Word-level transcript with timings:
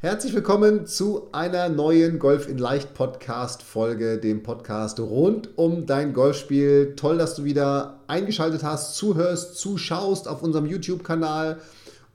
Herzlich 0.00 0.32
willkommen 0.32 0.86
zu 0.86 1.26
einer 1.32 1.68
neuen 1.68 2.20
Golf 2.20 2.48
in 2.48 2.56
Leicht 2.56 2.94
Podcast 2.94 3.64
Folge, 3.64 4.18
dem 4.18 4.44
Podcast 4.44 5.00
rund 5.00 5.58
um 5.58 5.86
dein 5.86 6.12
Golfspiel. 6.12 6.94
Toll, 6.94 7.18
dass 7.18 7.34
du 7.34 7.42
wieder 7.42 7.98
eingeschaltet 8.06 8.62
hast, 8.62 8.94
zuhörst, 8.94 9.56
zuschaust 9.56 10.28
auf 10.28 10.40
unserem 10.40 10.66
YouTube-Kanal 10.66 11.58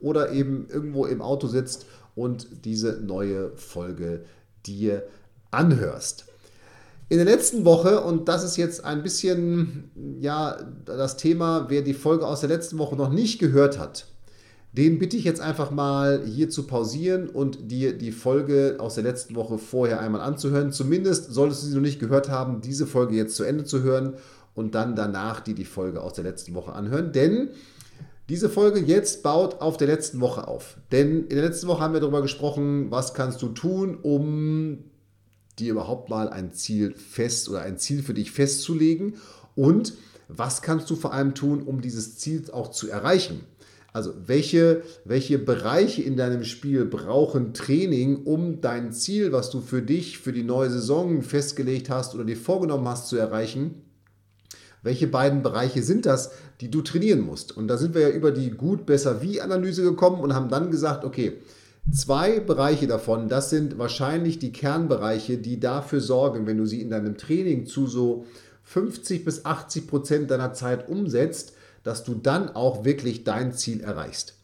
oder 0.00 0.32
eben 0.32 0.66
irgendwo 0.70 1.04
im 1.04 1.20
Auto 1.20 1.46
sitzt 1.46 1.84
und 2.14 2.64
diese 2.64 3.02
neue 3.02 3.54
Folge 3.56 4.24
dir 4.64 5.02
anhörst. 5.50 6.24
In 7.10 7.18
der 7.18 7.26
letzten 7.26 7.66
Woche, 7.66 8.00
und 8.00 8.30
das 8.30 8.44
ist 8.44 8.56
jetzt 8.56 8.82
ein 8.82 9.02
bisschen 9.02 9.90
ja 10.22 10.56
das 10.86 11.18
Thema, 11.18 11.66
wer 11.68 11.82
die 11.82 11.92
Folge 11.92 12.26
aus 12.26 12.40
der 12.40 12.48
letzten 12.48 12.78
Woche 12.78 12.96
noch 12.96 13.10
nicht 13.10 13.38
gehört 13.38 13.78
hat, 13.78 14.06
den 14.76 14.98
bitte 14.98 15.16
ich 15.16 15.22
jetzt 15.22 15.40
einfach 15.40 15.70
mal 15.70 16.24
hier 16.26 16.50
zu 16.50 16.66
pausieren 16.66 17.28
und 17.28 17.70
dir 17.70 17.96
die 17.96 18.10
Folge 18.10 18.76
aus 18.80 18.96
der 18.96 19.04
letzten 19.04 19.36
Woche 19.36 19.56
vorher 19.56 20.00
einmal 20.00 20.20
anzuhören. 20.20 20.72
Zumindest 20.72 21.32
solltest 21.32 21.62
du 21.62 21.66
sie 21.68 21.74
noch 21.74 21.80
nicht 21.80 22.00
gehört 22.00 22.28
haben, 22.28 22.60
diese 22.60 22.86
Folge 22.86 23.14
jetzt 23.14 23.36
zu 23.36 23.44
Ende 23.44 23.64
zu 23.64 23.82
hören 23.82 24.14
und 24.54 24.74
dann 24.74 24.96
danach 24.96 25.40
dir 25.40 25.54
die 25.54 25.64
Folge 25.64 26.00
aus 26.00 26.14
der 26.14 26.24
letzten 26.24 26.54
Woche 26.54 26.72
anhören. 26.72 27.12
Denn 27.12 27.50
diese 28.28 28.48
Folge 28.48 28.80
jetzt 28.80 29.22
baut 29.22 29.60
auf 29.60 29.76
der 29.76 29.86
letzten 29.86 30.20
Woche 30.20 30.48
auf. 30.48 30.76
Denn 30.90 31.22
in 31.22 31.36
der 31.36 31.44
letzten 31.44 31.68
Woche 31.68 31.80
haben 31.80 31.92
wir 31.92 32.00
darüber 32.00 32.22
gesprochen, 32.22 32.90
was 32.90 33.14
kannst 33.14 33.42
du 33.42 33.50
tun, 33.50 33.96
um 34.02 34.84
dir 35.60 35.70
überhaupt 35.70 36.10
mal 36.10 36.28
ein 36.28 36.52
Ziel 36.52 36.94
fest 36.94 37.48
oder 37.48 37.60
ein 37.60 37.78
Ziel 37.78 38.02
für 38.02 38.14
dich 38.14 38.32
festzulegen 38.32 39.14
und 39.54 39.94
was 40.26 40.62
kannst 40.62 40.90
du 40.90 40.96
vor 40.96 41.12
allem 41.12 41.34
tun, 41.34 41.62
um 41.62 41.80
dieses 41.80 42.18
Ziel 42.18 42.50
auch 42.50 42.70
zu 42.70 42.88
erreichen. 42.88 43.40
Also 43.94 44.12
welche, 44.26 44.82
welche 45.04 45.38
Bereiche 45.38 46.02
in 46.02 46.16
deinem 46.16 46.42
Spiel 46.42 46.84
brauchen 46.84 47.54
Training, 47.54 48.24
um 48.24 48.60
dein 48.60 48.92
Ziel, 48.92 49.30
was 49.30 49.50
du 49.50 49.60
für 49.60 49.82
dich, 49.82 50.18
für 50.18 50.32
die 50.32 50.42
neue 50.42 50.68
Saison 50.68 51.22
festgelegt 51.22 51.90
hast 51.90 52.16
oder 52.16 52.24
dir 52.24 52.36
vorgenommen 52.36 52.88
hast 52.88 53.06
zu 53.06 53.16
erreichen, 53.16 53.82
welche 54.82 55.06
beiden 55.06 55.44
Bereiche 55.44 55.84
sind 55.84 56.06
das, 56.06 56.32
die 56.60 56.72
du 56.72 56.82
trainieren 56.82 57.20
musst? 57.20 57.56
Und 57.56 57.68
da 57.68 57.76
sind 57.76 57.94
wir 57.94 58.00
ja 58.02 58.10
über 58.10 58.32
die 58.32 58.50
gut, 58.50 58.84
besser, 58.84 59.22
wie 59.22 59.40
Analyse 59.40 59.84
gekommen 59.84 60.20
und 60.20 60.34
haben 60.34 60.48
dann 60.48 60.72
gesagt, 60.72 61.04
okay, 61.04 61.34
zwei 61.92 62.40
Bereiche 62.40 62.88
davon, 62.88 63.28
das 63.28 63.48
sind 63.48 63.78
wahrscheinlich 63.78 64.40
die 64.40 64.50
Kernbereiche, 64.50 65.38
die 65.38 65.60
dafür 65.60 66.00
sorgen, 66.00 66.48
wenn 66.48 66.58
du 66.58 66.66
sie 66.66 66.82
in 66.82 66.90
deinem 66.90 67.16
Training 67.16 67.64
zu 67.66 67.86
so 67.86 68.26
50 68.64 69.24
bis 69.24 69.44
80 69.44 69.86
Prozent 69.86 70.30
deiner 70.32 70.52
Zeit 70.52 70.88
umsetzt, 70.88 71.52
dass 71.84 72.02
du 72.02 72.14
dann 72.14 72.50
auch 72.50 72.84
wirklich 72.84 73.22
dein 73.22 73.52
Ziel 73.52 73.80
erreichst. 73.80 74.34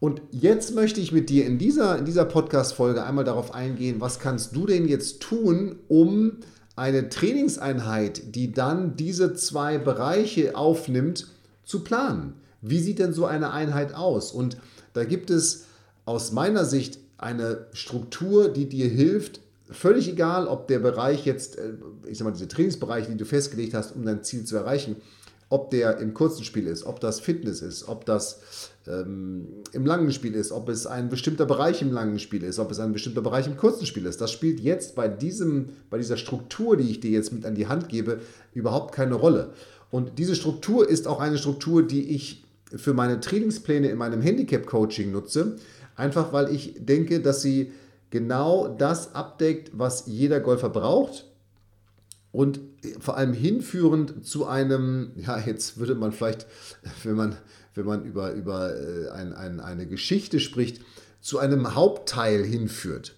Und 0.00 0.20
jetzt 0.30 0.74
möchte 0.74 1.00
ich 1.00 1.12
mit 1.12 1.30
dir 1.30 1.46
in 1.46 1.58
dieser, 1.58 1.98
in 1.98 2.04
dieser 2.04 2.24
Podcast-Folge 2.24 3.04
einmal 3.04 3.24
darauf 3.24 3.54
eingehen, 3.54 4.00
was 4.00 4.18
kannst 4.18 4.54
du 4.54 4.66
denn 4.66 4.88
jetzt 4.88 5.20
tun, 5.20 5.76
um 5.88 6.38
eine 6.74 7.08
Trainingseinheit, 7.08 8.34
die 8.34 8.52
dann 8.52 8.96
diese 8.96 9.34
zwei 9.34 9.78
Bereiche 9.78 10.56
aufnimmt, 10.56 11.28
zu 11.64 11.80
planen. 11.80 12.34
Wie 12.60 12.80
sieht 12.80 12.98
denn 12.98 13.12
so 13.12 13.24
eine 13.24 13.52
Einheit 13.52 13.94
aus? 13.94 14.32
Und 14.32 14.58
da 14.92 15.04
gibt 15.04 15.30
es 15.30 15.64
aus 16.04 16.32
meiner 16.32 16.64
Sicht 16.64 16.98
eine 17.18 17.66
Struktur, 17.72 18.48
die 18.48 18.68
dir 18.68 18.88
hilft, 18.88 19.40
völlig 19.70 20.08
egal, 20.08 20.46
ob 20.46 20.68
der 20.68 20.78
Bereich 20.78 21.24
jetzt, 21.24 21.58
äh, 21.58 21.72
ich 22.06 22.18
sag 22.18 22.24
mal, 22.26 22.32
diese 22.32 22.48
Trainingsbereiche, 22.48 23.10
die 23.10 23.16
du 23.16 23.24
festgelegt 23.24 23.74
hast, 23.74 23.96
um 23.96 24.04
dein 24.04 24.22
Ziel 24.22 24.44
zu 24.44 24.56
erreichen, 24.56 24.96
ob 25.48 25.70
der 25.70 25.98
im 25.98 26.12
kurzen 26.12 26.44
Spiel 26.44 26.66
ist, 26.66 26.84
ob 26.84 27.00
das 27.00 27.20
Fitness 27.20 27.62
ist, 27.62 27.88
ob 27.88 28.04
das 28.04 28.40
ähm, 28.86 29.46
im 29.72 29.86
langen 29.86 30.10
Spiel 30.10 30.34
ist, 30.34 30.50
ob 30.50 30.68
es 30.68 30.86
ein 30.86 31.08
bestimmter 31.08 31.46
Bereich 31.46 31.82
im 31.82 31.92
langen 31.92 32.18
Spiel 32.18 32.42
ist, 32.42 32.58
ob 32.58 32.70
es 32.70 32.80
ein 32.80 32.92
bestimmter 32.92 33.20
Bereich 33.20 33.46
im 33.46 33.56
kurzen 33.56 33.86
Spiel 33.86 34.06
ist. 34.06 34.20
Das 34.20 34.32
spielt 34.32 34.58
jetzt 34.60 34.96
bei, 34.96 35.08
diesem, 35.08 35.70
bei 35.88 35.98
dieser 35.98 36.16
Struktur, 36.16 36.76
die 36.76 36.90
ich 36.90 37.00
dir 37.00 37.10
jetzt 37.10 37.32
mit 37.32 37.44
an 37.44 37.54
die 37.54 37.68
Hand 37.68 37.88
gebe, 37.88 38.20
überhaupt 38.54 38.94
keine 38.94 39.14
Rolle. 39.14 39.52
Und 39.90 40.18
diese 40.18 40.34
Struktur 40.34 40.88
ist 40.88 41.06
auch 41.06 41.20
eine 41.20 41.38
Struktur, 41.38 41.86
die 41.86 42.10
ich 42.10 42.44
für 42.74 42.94
meine 42.94 43.20
Trainingspläne 43.20 43.88
in 43.88 43.98
meinem 43.98 44.20
Handicap-Coaching 44.20 45.12
nutze, 45.12 45.56
einfach 45.94 46.32
weil 46.32 46.52
ich 46.52 46.74
denke, 46.78 47.20
dass 47.20 47.42
sie 47.42 47.72
genau 48.10 48.66
das 48.66 49.14
abdeckt, 49.14 49.70
was 49.74 50.06
jeder 50.06 50.40
Golfer 50.40 50.70
braucht 50.70 51.26
und 52.36 52.60
vor 53.00 53.16
allem 53.16 53.32
hinführend 53.32 54.26
zu 54.26 54.44
einem, 54.44 55.12
ja, 55.16 55.38
jetzt 55.38 55.78
würde 55.78 55.94
man 55.94 56.12
vielleicht, 56.12 56.46
wenn 57.02 57.14
man, 57.14 57.36
wenn 57.74 57.86
man 57.86 58.04
über, 58.04 58.32
über 58.32 58.76
äh, 58.76 59.08
ein, 59.08 59.32
ein, 59.32 59.58
eine 59.58 59.86
Geschichte 59.86 60.38
spricht, 60.38 60.82
zu 61.22 61.38
einem 61.38 61.74
Hauptteil 61.74 62.44
hinführt. 62.44 63.14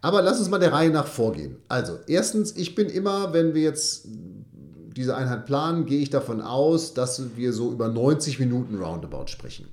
Aber 0.00 0.22
lass 0.22 0.38
uns 0.38 0.48
mal 0.48 0.60
der 0.60 0.72
Reihe 0.72 0.90
nach 0.90 1.08
vorgehen. 1.08 1.56
Also, 1.66 1.98
erstens, 2.06 2.54
ich 2.54 2.76
bin 2.76 2.88
immer, 2.88 3.32
wenn 3.32 3.52
wir 3.52 3.62
jetzt 3.62 4.06
diese 4.96 5.16
Einheit 5.16 5.46
planen, 5.46 5.84
gehe 5.84 6.00
ich 6.00 6.10
davon 6.10 6.40
aus, 6.40 6.94
dass 6.94 7.20
wir 7.34 7.52
so 7.52 7.72
über 7.72 7.88
90 7.88 8.38
Minuten 8.38 8.76
Roundabout 8.76 9.26
sprechen. 9.26 9.66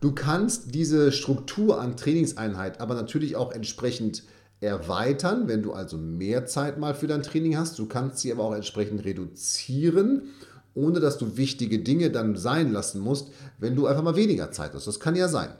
Du 0.00 0.12
kannst 0.12 0.74
diese 0.74 1.12
Struktur 1.12 1.78
an 1.78 1.98
Trainingseinheit 1.98 2.80
aber 2.80 2.94
natürlich 2.94 3.36
auch 3.36 3.52
entsprechend 3.52 4.22
erweitern, 4.60 5.48
wenn 5.48 5.62
du 5.62 5.72
also 5.72 5.96
mehr 5.96 6.46
Zeit 6.46 6.78
mal 6.78 6.94
für 6.94 7.06
dein 7.06 7.22
Training 7.22 7.56
hast. 7.56 7.78
Du 7.78 7.86
kannst 7.86 8.18
sie 8.18 8.30
aber 8.30 8.44
auch 8.44 8.54
entsprechend 8.54 9.04
reduzieren, 9.04 10.22
ohne 10.74 11.00
dass 11.00 11.18
du 11.18 11.36
wichtige 11.36 11.78
Dinge 11.78 12.10
dann 12.10 12.36
sein 12.36 12.72
lassen 12.72 13.00
musst, 13.00 13.28
wenn 13.58 13.74
du 13.74 13.86
einfach 13.86 14.02
mal 14.02 14.16
weniger 14.16 14.50
Zeit 14.52 14.74
hast. 14.74 14.86
Das 14.86 15.00
kann 15.00 15.16
ja 15.16 15.28
sein. 15.28 15.50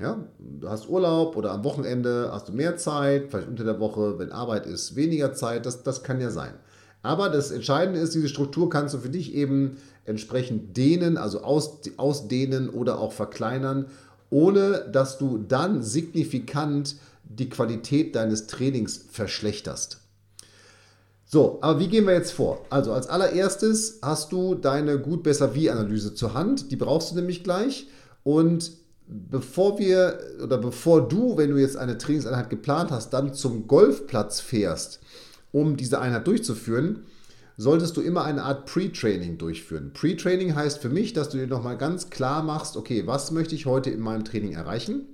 Ja, 0.00 0.26
du 0.40 0.68
hast 0.68 0.88
Urlaub 0.88 1.36
oder 1.36 1.52
am 1.52 1.62
Wochenende 1.62 2.30
hast 2.32 2.48
du 2.48 2.52
mehr 2.52 2.76
Zeit, 2.76 3.26
vielleicht 3.30 3.48
unter 3.48 3.62
der 3.62 3.78
Woche, 3.78 4.18
wenn 4.18 4.32
Arbeit 4.32 4.66
ist, 4.66 4.96
weniger 4.96 5.34
Zeit, 5.34 5.66
das, 5.66 5.84
das 5.84 6.02
kann 6.02 6.20
ja 6.20 6.30
sein. 6.30 6.54
Aber 7.02 7.28
das 7.28 7.52
Entscheidende 7.52 8.00
ist, 8.00 8.14
diese 8.14 8.28
Struktur 8.28 8.68
kannst 8.68 8.94
du 8.94 8.98
für 8.98 9.10
dich 9.10 9.34
eben 9.34 9.76
entsprechend 10.04 10.76
dehnen, 10.76 11.16
also 11.16 11.42
aus, 11.42 11.80
ausdehnen 11.96 12.70
oder 12.70 12.98
auch 12.98 13.12
verkleinern, 13.12 13.86
ohne 14.30 14.88
dass 14.90 15.18
du 15.18 15.38
dann 15.38 15.82
signifikant 15.82 16.96
die 17.24 17.48
Qualität 17.48 18.14
deines 18.14 18.46
Trainings 18.46 19.06
verschlechterst. 19.10 20.00
So, 21.26 21.58
aber 21.62 21.80
wie 21.80 21.88
gehen 21.88 22.06
wir 22.06 22.14
jetzt 22.14 22.32
vor? 22.32 22.64
Also 22.70 22.92
als 22.92 23.08
allererstes 23.08 23.98
hast 24.02 24.30
du 24.30 24.54
deine 24.54 24.98
gut, 24.98 25.22
besser, 25.22 25.54
wie 25.54 25.70
Analyse 25.70 26.14
zur 26.14 26.34
Hand. 26.34 26.70
Die 26.70 26.76
brauchst 26.76 27.10
du 27.10 27.16
nämlich 27.16 27.42
gleich. 27.42 27.88
Und 28.22 28.72
bevor 29.06 29.78
wir 29.78 30.18
oder 30.42 30.58
bevor 30.58 31.08
du, 31.08 31.36
wenn 31.36 31.50
du 31.50 31.56
jetzt 31.56 31.76
eine 31.76 31.98
Trainingseinheit 31.98 32.50
geplant 32.50 32.90
hast, 32.90 33.10
dann 33.10 33.34
zum 33.34 33.66
Golfplatz 33.66 34.40
fährst, 34.40 35.00
um 35.50 35.76
diese 35.76 36.00
Einheit 36.00 36.26
durchzuführen, 36.26 37.04
solltest 37.56 37.96
du 37.96 38.00
immer 38.00 38.24
eine 38.24 38.42
Art 38.42 38.66
Pre-Training 38.66 39.38
durchführen. 39.38 39.92
Pre-Training 39.92 40.54
heißt 40.54 40.78
für 40.78 40.88
mich, 40.88 41.12
dass 41.12 41.30
du 41.30 41.38
dir 41.38 41.46
nochmal 41.46 41.78
ganz 41.78 42.10
klar 42.10 42.42
machst, 42.42 42.76
okay, 42.76 43.06
was 43.06 43.30
möchte 43.30 43.54
ich 43.54 43.66
heute 43.66 43.90
in 43.90 44.00
meinem 44.00 44.24
Training 44.24 44.52
erreichen? 44.52 45.06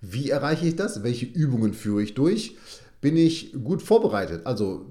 Wie 0.00 0.30
erreiche 0.30 0.66
ich 0.66 0.76
das? 0.76 1.02
Welche 1.02 1.26
Übungen 1.26 1.74
führe 1.74 2.02
ich 2.02 2.14
durch? 2.14 2.56
Bin 3.00 3.16
ich 3.16 3.52
gut 3.64 3.82
vorbereitet? 3.82 4.46
Also 4.46 4.86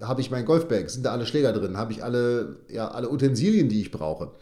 habe 0.00 0.20
ich 0.20 0.30
mein 0.30 0.44
Golfbag? 0.44 0.90
Sind 0.90 1.04
da 1.04 1.12
alle 1.12 1.26
Schläger 1.26 1.52
drin? 1.52 1.76
Habe 1.76 1.92
ich 1.92 2.02
alle, 2.04 2.56
ja, 2.68 2.88
alle 2.88 3.10
Utensilien, 3.10 3.68
die 3.68 3.80
ich 3.80 3.90
brauche? 3.90 4.32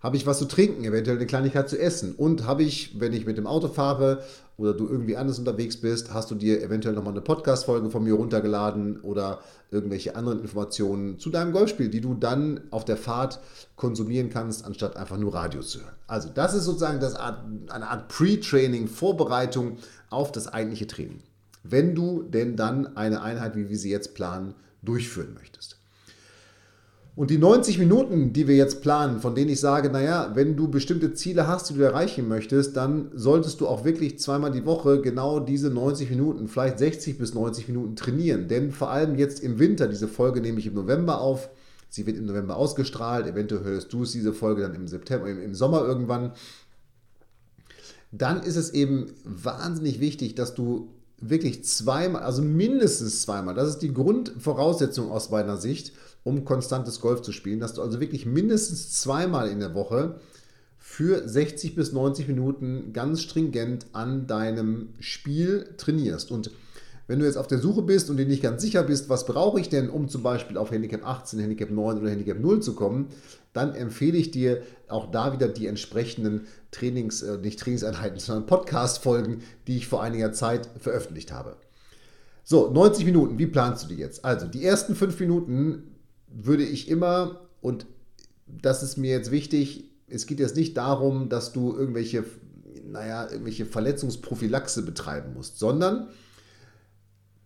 Habe 0.00 0.16
ich 0.16 0.26
was 0.26 0.38
zu 0.38 0.44
trinken, 0.44 0.84
eventuell 0.84 1.16
eine 1.16 1.26
Kleinigkeit 1.26 1.68
zu 1.68 1.78
essen? 1.78 2.14
Und 2.14 2.46
habe 2.46 2.62
ich, 2.62 3.00
wenn 3.00 3.12
ich 3.12 3.26
mit 3.26 3.36
dem 3.36 3.46
Auto 3.46 3.68
fahre 3.68 4.22
oder 4.56 4.72
du 4.72 4.88
irgendwie 4.88 5.16
anders 5.16 5.38
unterwegs 5.38 5.76
bist, 5.76 6.14
hast 6.14 6.30
du 6.30 6.36
dir 6.36 6.62
eventuell 6.62 6.94
nochmal 6.94 7.12
eine 7.12 7.20
Podcast-Folge 7.20 7.90
von 7.90 8.04
mir 8.04 8.14
runtergeladen 8.14 9.00
oder 9.00 9.40
irgendwelche 9.70 10.14
anderen 10.14 10.40
Informationen 10.40 11.18
zu 11.18 11.30
deinem 11.30 11.52
Golfspiel, 11.52 11.88
die 11.88 12.00
du 12.00 12.14
dann 12.14 12.60
auf 12.70 12.84
der 12.84 12.96
Fahrt 12.96 13.40
konsumieren 13.76 14.30
kannst, 14.30 14.64
anstatt 14.64 14.96
einfach 14.96 15.18
nur 15.18 15.34
Radio 15.34 15.62
zu 15.62 15.80
hören. 15.80 15.94
Also 16.06 16.28
das 16.32 16.54
ist 16.54 16.64
sozusagen 16.64 17.00
das 17.00 17.14
Art, 17.14 17.44
eine 17.68 17.88
Art 17.88 18.08
Pre-Training, 18.08 18.88
Vorbereitung 18.88 19.78
auf 20.10 20.32
das 20.32 20.46
eigentliche 20.46 20.86
Training. 20.86 21.22
Wenn 21.64 21.94
du 21.94 22.22
denn 22.22 22.56
dann 22.56 22.96
eine 22.96 23.20
Einheit, 23.20 23.56
wie 23.56 23.68
wir 23.68 23.76
sie 23.76 23.90
jetzt 23.90 24.14
planen, 24.14 24.54
durchführen 24.82 25.34
möchtest. 25.34 25.77
Und 27.18 27.30
die 27.30 27.38
90 27.38 27.80
Minuten, 27.80 28.32
die 28.32 28.46
wir 28.46 28.54
jetzt 28.54 28.80
planen, 28.80 29.18
von 29.18 29.34
denen 29.34 29.50
ich 29.50 29.58
sage, 29.58 29.90
naja, 29.90 30.30
wenn 30.34 30.54
du 30.54 30.68
bestimmte 30.68 31.14
Ziele 31.14 31.48
hast, 31.48 31.68
die 31.68 31.74
du 31.74 31.82
erreichen 31.82 32.28
möchtest, 32.28 32.76
dann 32.76 33.10
solltest 33.12 33.60
du 33.60 33.66
auch 33.66 33.84
wirklich 33.84 34.20
zweimal 34.20 34.52
die 34.52 34.64
Woche 34.64 35.00
genau 35.00 35.40
diese 35.40 35.68
90 35.68 36.10
Minuten, 36.10 36.46
vielleicht 36.46 36.78
60 36.78 37.18
bis 37.18 37.34
90 37.34 37.66
Minuten 37.66 37.96
trainieren. 37.96 38.46
Denn 38.46 38.70
vor 38.70 38.92
allem 38.92 39.16
jetzt 39.16 39.40
im 39.40 39.58
Winter, 39.58 39.88
diese 39.88 40.06
Folge 40.06 40.40
nehme 40.40 40.60
ich 40.60 40.68
im 40.68 40.74
November 40.74 41.20
auf, 41.20 41.50
sie 41.88 42.06
wird 42.06 42.18
im 42.18 42.26
November 42.26 42.56
ausgestrahlt, 42.56 43.26
eventuell 43.26 43.64
hörst 43.64 43.92
du 43.92 44.04
es, 44.04 44.12
diese 44.12 44.32
Folge 44.32 44.62
dann 44.62 44.76
im 44.76 44.86
September, 44.86 45.28
im 45.28 45.54
Sommer 45.56 45.84
irgendwann. 45.84 46.34
Dann 48.12 48.44
ist 48.44 48.54
es 48.54 48.70
eben 48.70 49.06
wahnsinnig 49.24 49.98
wichtig, 49.98 50.36
dass 50.36 50.54
du 50.54 50.88
wirklich 51.20 51.64
zweimal, 51.64 52.22
also 52.22 52.42
mindestens 52.42 53.22
zweimal, 53.22 53.54
das 53.54 53.68
ist 53.68 53.78
die 53.78 53.92
Grundvoraussetzung 53.92 55.10
aus 55.10 55.30
meiner 55.30 55.56
Sicht, 55.56 55.92
um 56.24 56.44
konstantes 56.44 57.00
Golf 57.00 57.22
zu 57.22 57.32
spielen, 57.32 57.60
dass 57.60 57.74
du 57.74 57.82
also 57.82 58.00
wirklich 58.00 58.26
mindestens 58.26 59.00
zweimal 59.00 59.48
in 59.48 59.60
der 59.60 59.74
Woche 59.74 60.20
für 60.78 61.28
60 61.28 61.74
bis 61.74 61.92
90 61.92 62.28
Minuten 62.28 62.92
ganz 62.92 63.22
stringent 63.22 63.86
an 63.92 64.26
deinem 64.26 64.90
Spiel 65.00 65.74
trainierst. 65.76 66.30
Und 66.30 66.50
wenn 67.08 67.18
du 67.18 67.24
jetzt 67.24 67.38
auf 67.38 67.46
der 67.46 67.58
Suche 67.58 67.82
bist 67.82 68.10
und 68.10 68.18
dir 68.18 68.26
nicht 68.26 68.42
ganz 68.42 68.62
sicher 68.62 68.82
bist, 68.82 69.08
was 69.08 69.24
brauche 69.24 69.58
ich 69.58 69.70
denn, 69.70 69.88
um 69.88 70.08
zum 70.08 70.22
Beispiel 70.22 70.58
auf 70.58 70.70
Handicap 70.70 71.04
18, 71.04 71.40
Handicap 71.40 71.70
9 71.70 71.98
oder 71.98 72.10
Handicap 72.10 72.38
0 72.38 72.60
zu 72.60 72.74
kommen, 72.74 73.08
dann 73.54 73.74
empfehle 73.74 74.18
ich 74.18 74.30
dir 74.30 74.62
auch 74.88 75.10
da 75.10 75.32
wieder 75.32 75.48
die 75.48 75.66
entsprechenden 75.66 76.46
Trainings, 76.70 77.22
äh, 77.22 77.38
nicht 77.38 77.58
Trainingseinheiten, 77.58 78.20
sondern 78.20 78.46
Podcast-Folgen, 78.46 79.40
die 79.66 79.78
ich 79.78 79.88
vor 79.88 80.02
einiger 80.02 80.32
Zeit 80.32 80.68
veröffentlicht 80.78 81.32
habe. 81.32 81.56
So, 82.44 82.70
90 82.70 83.06
Minuten, 83.06 83.38
wie 83.38 83.46
planst 83.46 83.84
du 83.84 83.88
die 83.88 84.00
jetzt? 84.00 84.24
Also, 84.24 84.46
die 84.46 84.64
ersten 84.64 84.94
5 84.94 85.18
Minuten 85.18 85.96
würde 86.28 86.62
ich 86.62 86.90
immer, 86.90 87.40
und 87.62 87.86
das 88.46 88.82
ist 88.82 88.98
mir 88.98 89.10
jetzt 89.10 89.30
wichtig, 89.30 89.90
es 90.08 90.26
geht 90.26 90.40
jetzt 90.40 90.56
nicht 90.56 90.76
darum, 90.76 91.30
dass 91.30 91.52
du 91.52 91.74
irgendwelche, 91.74 92.24
naja, 92.84 93.30
irgendwelche 93.30 93.64
Verletzungsprophylaxe 93.64 94.82
betreiben 94.82 95.32
musst, 95.34 95.58
sondern 95.58 96.08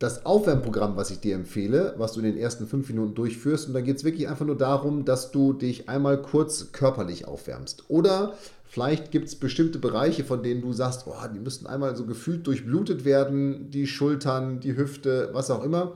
das 0.03 0.27
Aufwärmprogramm, 0.27 0.97
was 0.97 1.11
ich 1.11 1.21
dir 1.21 1.35
empfehle, 1.35 1.95
was 1.97 2.13
du 2.13 2.21
in 2.21 2.27
den 2.27 2.37
ersten 2.37 2.67
fünf 2.67 2.89
Minuten 2.89 3.15
durchführst. 3.15 3.69
Und 3.69 3.75
da 3.75 3.81
geht 3.81 3.97
es 3.97 4.05
wirklich 4.05 4.29
einfach 4.29 4.45
nur 4.45 4.57
darum, 4.57 5.05
dass 5.05 5.31
du 5.31 5.53
dich 5.53 5.89
einmal 5.89 6.21
kurz 6.21 6.73
körperlich 6.73 7.27
aufwärmst. 7.27 7.85
Oder 7.89 8.35
vielleicht 8.65 9.13
gibt 9.13 9.29
es 9.29 9.37
bestimmte 9.37 9.79
Bereiche, 9.79 10.25
von 10.25 10.43
denen 10.43 10.61
du 10.61 10.73
sagst, 10.73 11.05
oh, 11.07 11.15
die 11.33 11.39
müssten 11.39 11.67
einmal 11.67 11.95
so 11.95 12.05
gefühlt 12.05 12.47
durchblutet 12.47 13.05
werden, 13.05 13.71
die 13.71 13.87
Schultern, 13.87 14.59
die 14.59 14.77
Hüfte, 14.77 15.31
was 15.33 15.51
auch 15.51 15.63
immer 15.63 15.93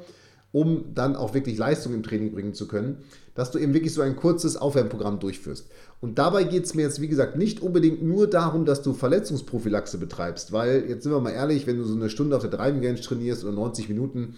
um 0.56 0.94
dann 0.94 1.16
auch 1.16 1.34
wirklich 1.34 1.58
Leistung 1.58 1.92
im 1.92 2.02
Training 2.02 2.32
bringen 2.32 2.54
zu 2.54 2.66
können, 2.66 3.04
dass 3.34 3.50
du 3.50 3.58
eben 3.58 3.74
wirklich 3.74 3.92
so 3.92 4.00
ein 4.00 4.16
kurzes 4.16 4.56
Aufwärmprogramm 4.56 5.20
durchführst. 5.20 5.68
Und 6.00 6.18
dabei 6.18 6.44
geht 6.44 6.64
es 6.64 6.72
mir 6.72 6.80
jetzt, 6.80 7.02
wie 7.02 7.08
gesagt, 7.08 7.36
nicht 7.36 7.60
unbedingt 7.60 8.02
nur 8.02 8.26
darum, 8.26 8.64
dass 8.64 8.80
du 8.80 8.94
Verletzungsprophylaxe 8.94 9.98
betreibst, 9.98 10.52
weil, 10.52 10.86
jetzt 10.88 11.02
sind 11.02 11.12
wir 11.12 11.20
mal 11.20 11.32
ehrlich, 11.32 11.66
wenn 11.66 11.76
du 11.76 11.84
so 11.84 11.94
eine 11.94 12.08
Stunde 12.08 12.34
auf 12.34 12.40
der 12.40 12.50
Driving 12.50 12.82
Range 12.82 12.98
trainierst 12.98 13.44
oder 13.44 13.52
90 13.52 13.90
Minuten, 13.90 14.36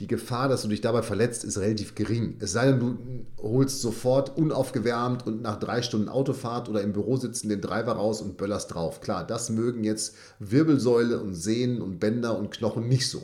die 0.00 0.06
Gefahr, 0.06 0.48
dass 0.48 0.62
du 0.62 0.68
dich 0.68 0.80
dabei 0.80 1.02
verletzt, 1.02 1.44
ist 1.44 1.58
relativ 1.58 1.94
gering. 1.94 2.36
Es 2.40 2.52
sei 2.52 2.64
denn, 2.72 2.80
du 2.80 2.96
holst 3.36 3.82
sofort 3.82 4.34
unaufgewärmt 4.38 5.26
und 5.26 5.42
nach 5.42 5.58
drei 5.58 5.82
Stunden 5.82 6.08
Autofahrt 6.08 6.70
oder 6.70 6.80
im 6.80 6.94
Büro 6.94 7.18
sitzen 7.18 7.50
den 7.50 7.60
Driver 7.60 7.92
raus 7.92 8.22
und 8.22 8.38
böllerst 8.38 8.72
drauf. 8.72 9.02
Klar, 9.02 9.26
das 9.26 9.50
mögen 9.50 9.84
jetzt 9.84 10.14
Wirbelsäule 10.38 11.20
und 11.20 11.34
Sehnen 11.34 11.82
und 11.82 12.00
Bänder 12.00 12.38
und 12.38 12.50
Knochen 12.50 12.88
nicht 12.88 13.10
so. 13.10 13.22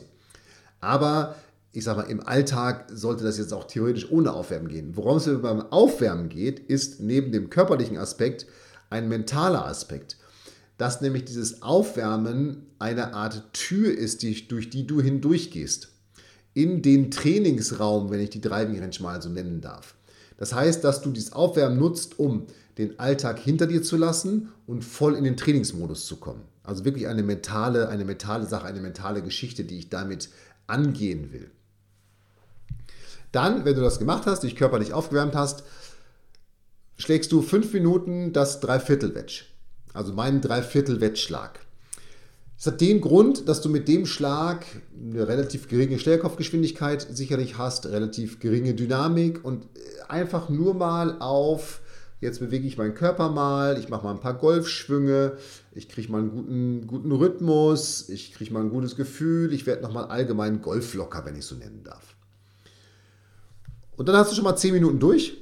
Aber 0.79 1.35
ich 1.77 1.83
sage 1.83 2.01
mal, 2.01 2.09
im 2.09 2.25
Alltag 2.25 2.87
sollte 2.91 3.23
das 3.23 3.37
jetzt 3.37 3.53
auch 3.53 3.65
theoretisch 3.65 4.09
ohne 4.09 4.33
Aufwärmen 4.33 4.67
gehen. 4.67 4.95
Worum 4.95 5.17
es 5.17 5.25
beim 5.25 5.61
Aufwärmen 5.61 6.27
geht, 6.27 6.59
ist 6.59 6.99
neben 7.01 7.31
dem 7.31 7.51
körperlichen 7.51 7.99
Aspekt 7.99 8.47
ein 8.89 9.07
mentaler 9.07 9.63
Aspekt. 9.63 10.17
Dass 10.79 11.01
nämlich 11.01 11.25
dieses 11.25 11.61
Aufwärmen 11.61 12.65
eine 12.79 13.13
Art 13.13 13.53
Tür 13.53 13.95
ist, 13.95 14.23
durch 14.23 14.71
die 14.71 14.87
du 14.87 15.01
hindurchgehst. 15.01 15.89
In 16.55 16.81
den 16.81 17.11
Trainingsraum, 17.11 18.09
wenn 18.09 18.21
ich 18.21 18.31
die 18.31 18.41
Driving 18.41 18.79
Range 18.79 18.97
mal 19.01 19.21
so 19.21 19.29
nennen 19.29 19.61
darf. 19.61 19.93
Das 20.37 20.55
heißt, 20.55 20.83
dass 20.83 21.03
du 21.03 21.11
dieses 21.11 21.33
Aufwärmen 21.33 21.77
nutzt, 21.77 22.17
um 22.17 22.47
den 22.79 22.97
Alltag 22.99 23.37
hinter 23.37 23.67
dir 23.67 23.83
zu 23.83 23.97
lassen 23.97 24.49
und 24.65 24.83
voll 24.83 25.13
in 25.13 25.23
den 25.23 25.37
Trainingsmodus 25.37 26.07
zu 26.07 26.15
kommen. 26.15 26.41
Also 26.63 26.85
wirklich 26.85 27.07
eine 27.07 27.21
mentale, 27.21 27.89
eine 27.89 28.03
mentale 28.03 28.47
Sache, 28.47 28.65
eine 28.65 28.81
mentale 28.81 29.21
Geschichte, 29.21 29.63
die 29.63 29.77
ich 29.77 29.89
damit 29.89 30.29
angehen 30.65 31.31
will. 31.31 31.51
Dann, 33.31 33.65
wenn 33.65 33.75
du 33.75 33.81
das 33.81 33.99
gemacht 33.99 34.25
hast, 34.25 34.43
dich 34.43 34.55
körperlich 34.55 34.93
aufgewärmt 34.93 35.35
hast, 35.35 35.63
schlägst 36.97 37.31
du 37.31 37.41
fünf 37.41 37.73
Minuten 37.73 38.33
das 38.33 38.59
Dreiviertel-Wedge. 38.59 39.43
Also 39.93 40.13
meinen 40.13 40.41
Dreiviertel-Wettschlag. 40.41 41.59
Das 42.57 42.65
hat 42.65 42.81
den 42.81 43.01
Grund, 43.01 43.47
dass 43.47 43.61
du 43.61 43.69
mit 43.69 43.87
dem 43.87 44.07
Schlag 44.07 44.65
eine 44.99 45.27
relativ 45.27 45.67
geringe 45.67 45.99
Stellkopfgeschwindigkeit 45.99 47.05
sicherlich 47.11 47.59
hast, 47.59 47.85
relativ 47.85 48.39
geringe 48.39 48.73
Dynamik 48.73 49.45
und 49.45 49.67
einfach 50.07 50.49
nur 50.49 50.73
mal 50.73 51.17
auf, 51.19 51.81
jetzt 52.19 52.39
bewege 52.39 52.65
ich 52.65 52.77
meinen 52.77 52.95
Körper 52.95 53.29
mal, 53.29 53.77
ich 53.77 53.89
mache 53.89 54.03
mal 54.03 54.11
ein 54.11 54.21
paar 54.21 54.33
Golfschwünge, 54.33 55.37
ich 55.73 55.87
kriege 55.87 56.11
mal 56.11 56.21
einen 56.21 56.31
guten, 56.31 56.87
guten 56.87 57.11
Rhythmus, 57.11 58.09
ich 58.09 58.33
kriege 58.33 58.51
mal 58.51 58.63
ein 58.63 58.71
gutes 58.71 58.95
Gefühl, 58.95 59.53
ich 59.53 59.67
werde 59.67 59.83
nochmal 59.83 60.05
allgemein 60.05 60.59
golflocker, 60.59 61.25
wenn 61.25 61.35
ich 61.35 61.45
so 61.45 61.53
nennen 61.53 61.83
darf. 61.83 62.16
Und 63.97 64.07
dann 64.07 64.15
hast 64.15 64.31
du 64.31 64.35
schon 64.35 64.45
mal 64.45 64.55
10 64.55 64.73
Minuten 64.73 64.99
durch. 64.99 65.37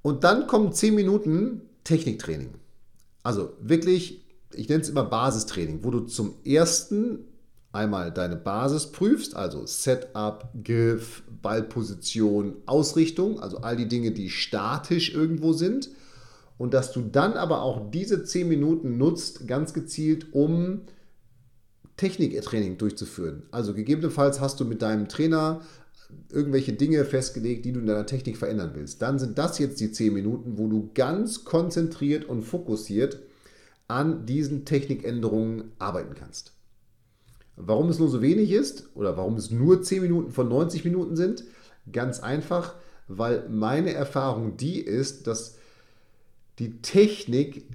Und 0.00 0.24
dann 0.24 0.46
kommen 0.46 0.72
10 0.72 0.94
Minuten 0.94 1.62
Techniktraining. 1.84 2.54
Also 3.22 3.52
wirklich, 3.60 4.24
ich 4.54 4.68
nenne 4.68 4.82
es 4.82 4.88
immer 4.88 5.04
Basistraining, 5.04 5.80
wo 5.82 5.90
du 5.90 6.00
zum 6.00 6.34
ersten 6.44 7.24
einmal 7.72 8.12
deine 8.12 8.36
Basis 8.36 8.86
prüfst, 8.86 9.36
also 9.36 9.66
Setup, 9.66 10.48
Griff, 10.64 11.22
Ballposition, 11.42 12.56
Ausrichtung, 12.66 13.40
also 13.40 13.58
all 13.58 13.76
die 13.76 13.88
Dinge, 13.88 14.12
die 14.12 14.30
statisch 14.30 15.14
irgendwo 15.14 15.52
sind. 15.52 15.90
Und 16.58 16.72
dass 16.72 16.92
du 16.92 17.02
dann 17.02 17.34
aber 17.34 17.62
auch 17.62 17.90
diese 17.90 18.24
10 18.24 18.48
Minuten 18.48 18.96
nutzt, 18.96 19.46
ganz 19.46 19.74
gezielt, 19.74 20.32
um 20.32 20.82
Techniktraining 21.96 22.78
durchzuführen. 22.78 23.42
Also 23.50 23.74
gegebenenfalls 23.74 24.40
hast 24.40 24.60
du 24.60 24.64
mit 24.64 24.82
deinem 24.82 25.08
Trainer 25.08 25.60
irgendwelche 26.30 26.72
Dinge 26.72 27.04
festgelegt, 27.04 27.64
die 27.64 27.72
du 27.72 27.80
in 27.80 27.86
deiner 27.86 28.06
Technik 28.06 28.36
verändern 28.36 28.72
willst. 28.74 29.02
Dann 29.02 29.18
sind 29.18 29.38
das 29.38 29.58
jetzt 29.58 29.80
die 29.80 29.92
10 29.92 30.12
Minuten, 30.12 30.58
wo 30.58 30.68
du 30.68 30.90
ganz 30.94 31.44
konzentriert 31.44 32.24
und 32.24 32.42
fokussiert 32.42 33.20
an 33.88 34.26
diesen 34.26 34.64
Technikänderungen 34.64 35.72
arbeiten 35.78 36.14
kannst. 36.14 36.52
Warum 37.56 37.88
es 37.88 37.98
nur 37.98 38.08
so 38.08 38.20
wenig 38.20 38.50
ist 38.50 38.90
oder 38.94 39.16
warum 39.16 39.36
es 39.36 39.50
nur 39.50 39.82
10 39.82 40.02
Minuten 40.02 40.30
von 40.32 40.48
90 40.48 40.84
Minuten 40.84 41.16
sind? 41.16 41.44
Ganz 41.90 42.20
einfach, 42.20 42.74
weil 43.08 43.48
meine 43.48 43.92
Erfahrung 43.92 44.56
die 44.56 44.80
ist, 44.80 45.26
dass 45.26 45.56
die 46.58 46.82
Technik 46.82 47.66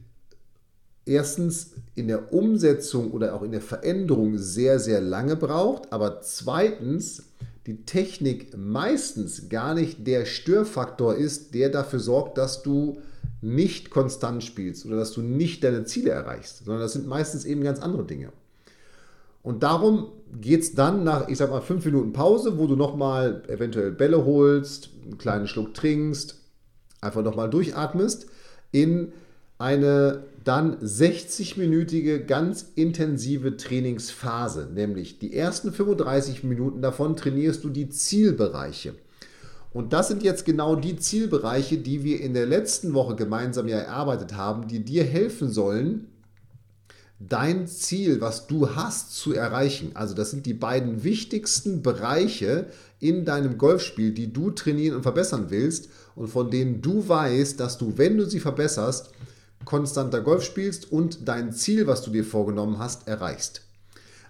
erstens 1.05 1.71
in 1.95 2.07
der 2.07 2.33
Umsetzung 2.33 3.11
oder 3.11 3.33
auch 3.33 3.41
in 3.41 3.51
der 3.51 3.61
Veränderung 3.61 4.37
sehr, 4.37 4.79
sehr 4.79 5.01
lange 5.01 5.35
braucht, 5.35 5.91
aber 5.91 6.21
zweitens 6.21 7.23
die 7.67 7.85
Technik 7.85 8.57
meistens 8.57 9.49
gar 9.49 9.73
nicht 9.73 10.07
der 10.07 10.25
Störfaktor 10.25 11.15
ist, 11.15 11.53
der 11.53 11.69
dafür 11.69 11.99
sorgt, 11.99 12.37
dass 12.37 12.63
du 12.63 12.99
nicht 13.41 13.89
konstant 13.89 14.43
spielst 14.43 14.85
oder 14.85 14.97
dass 14.97 15.13
du 15.13 15.21
nicht 15.21 15.63
deine 15.63 15.83
Ziele 15.85 16.11
erreichst, 16.11 16.65
sondern 16.65 16.81
das 16.81 16.93
sind 16.93 17.07
meistens 17.07 17.45
eben 17.45 17.63
ganz 17.63 17.79
andere 17.79 18.05
Dinge. 18.05 18.31
Und 19.43 19.63
darum 19.63 20.11
geht 20.39 20.61
es 20.61 20.75
dann 20.75 21.03
nach, 21.03 21.27
ich 21.27 21.37
sag 21.37 21.49
mal, 21.49 21.61
fünf 21.61 21.83
Minuten 21.85 22.13
Pause, 22.13 22.59
wo 22.59 22.67
du 22.67 22.75
nochmal 22.75 23.43
eventuell 23.47 23.91
Bälle 23.91 24.25
holst, 24.25 24.91
einen 25.03 25.17
kleinen 25.17 25.47
Schluck 25.47 25.73
trinkst, 25.73 26.37
einfach 27.01 27.23
nochmal 27.23 27.49
durchatmest, 27.49 28.27
in 28.71 29.11
eine 29.61 30.23
dann 30.43 30.77
60-minütige 30.79 32.19
ganz 32.19 32.65
intensive 32.75 33.57
Trainingsphase, 33.57 34.69
nämlich 34.73 35.19
die 35.19 35.35
ersten 35.35 35.71
35 35.71 36.43
Minuten 36.43 36.81
davon 36.81 37.15
trainierst 37.15 37.63
du 37.63 37.69
die 37.69 37.89
Zielbereiche. 37.89 38.95
Und 39.71 39.93
das 39.93 40.07
sind 40.07 40.23
jetzt 40.23 40.45
genau 40.45 40.75
die 40.75 40.97
Zielbereiche, 40.97 41.77
die 41.77 42.03
wir 42.03 42.19
in 42.19 42.33
der 42.33 42.45
letzten 42.45 42.93
Woche 42.93 43.15
gemeinsam 43.15 43.67
ja 43.67 43.77
erarbeitet 43.77 44.35
haben, 44.35 44.67
die 44.67 44.83
dir 44.83 45.03
helfen 45.03 45.49
sollen, 45.49 46.07
dein 47.19 47.67
Ziel, 47.67 48.19
was 48.19 48.47
du 48.47 48.75
hast, 48.75 49.15
zu 49.15 49.33
erreichen. 49.33 49.91
Also 49.93 50.15
das 50.15 50.31
sind 50.31 50.45
die 50.45 50.55
beiden 50.55 51.03
wichtigsten 51.03 51.83
Bereiche 51.83 52.65
in 52.99 53.25
deinem 53.25 53.57
Golfspiel, 53.57 54.11
die 54.11 54.33
du 54.33 54.51
trainieren 54.51 54.97
und 54.97 55.03
verbessern 55.03 55.45
willst 55.49 55.89
und 56.15 56.27
von 56.27 56.49
denen 56.49 56.81
du 56.81 57.07
weißt, 57.07 57.59
dass 57.59 57.77
du, 57.77 57.97
wenn 57.97 58.17
du 58.17 58.25
sie 58.25 58.39
verbesserst, 58.39 59.11
konstanter 59.65 60.21
Golf 60.21 60.43
spielst 60.43 60.91
und 60.91 61.27
dein 61.27 61.51
Ziel, 61.51 61.87
was 61.87 62.01
du 62.01 62.11
dir 62.11 62.23
vorgenommen 62.23 62.79
hast, 62.79 63.07
erreichst. 63.07 63.61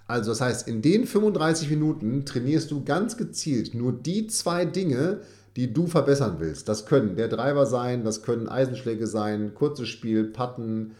Also 0.07 0.31
das 0.31 0.41
heißt, 0.41 0.67
in 0.67 0.81
den 0.81 1.05
35 1.05 1.69
Minuten 1.69 2.25
trainierst 2.25 2.69
du 2.71 2.83
ganz 2.83 3.15
gezielt 3.15 3.73
nur 3.73 3.93
die 3.93 4.27
zwei 4.27 4.65
Dinge, 4.65 5.21
die 5.55 5.73
du 5.73 5.87
verbessern 5.87 6.35
willst. 6.39 6.67
Das 6.67 6.85
können 6.85 7.15
der 7.15 7.27
Driver 7.27 7.65
sein, 7.65 8.03
das 8.03 8.21
können 8.21 8.49
Eisenschläge 8.49 9.07
sein, 9.07 9.53
kurzes 9.53 9.89
Spiel, 9.89 10.25
Patten, 10.25 10.95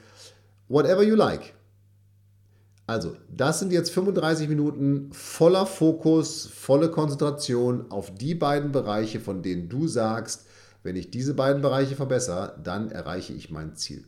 whatever 0.70 1.04
you 1.04 1.16
like. 1.16 1.54
Also, 2.88 3.16
das 3.30 3.60
sind 3.60 3.72
jetzt 3.72 3.92
35 3.92 4.50
Minuten 4.50 5.10
voller 5.14 5.66
Fokus, 5.66 6.46
volle 6.46 6.90
Konzentration 6.90 7.90
auf 7.90 8.14
die 8.14 8.36
beiden 8.36 8.72
Bereiche, 8.72 9.20
von 9.20 9.42
denen 9.42 9.70
du 9.70 9.88
sagst, 9.88 10.46
wenn 10.84 10.96
ich 10.96 11.12
diese 11.12 11.34
beiden 11.34 11.62
Bereiche 11.62 11.96
verbessere, 11.96 12.58
dann 12.64 12.92
erreiche 12.92 13.34
ich 13.34 13.52
mein 13.52 13.76
Ziel. 13.76 14.04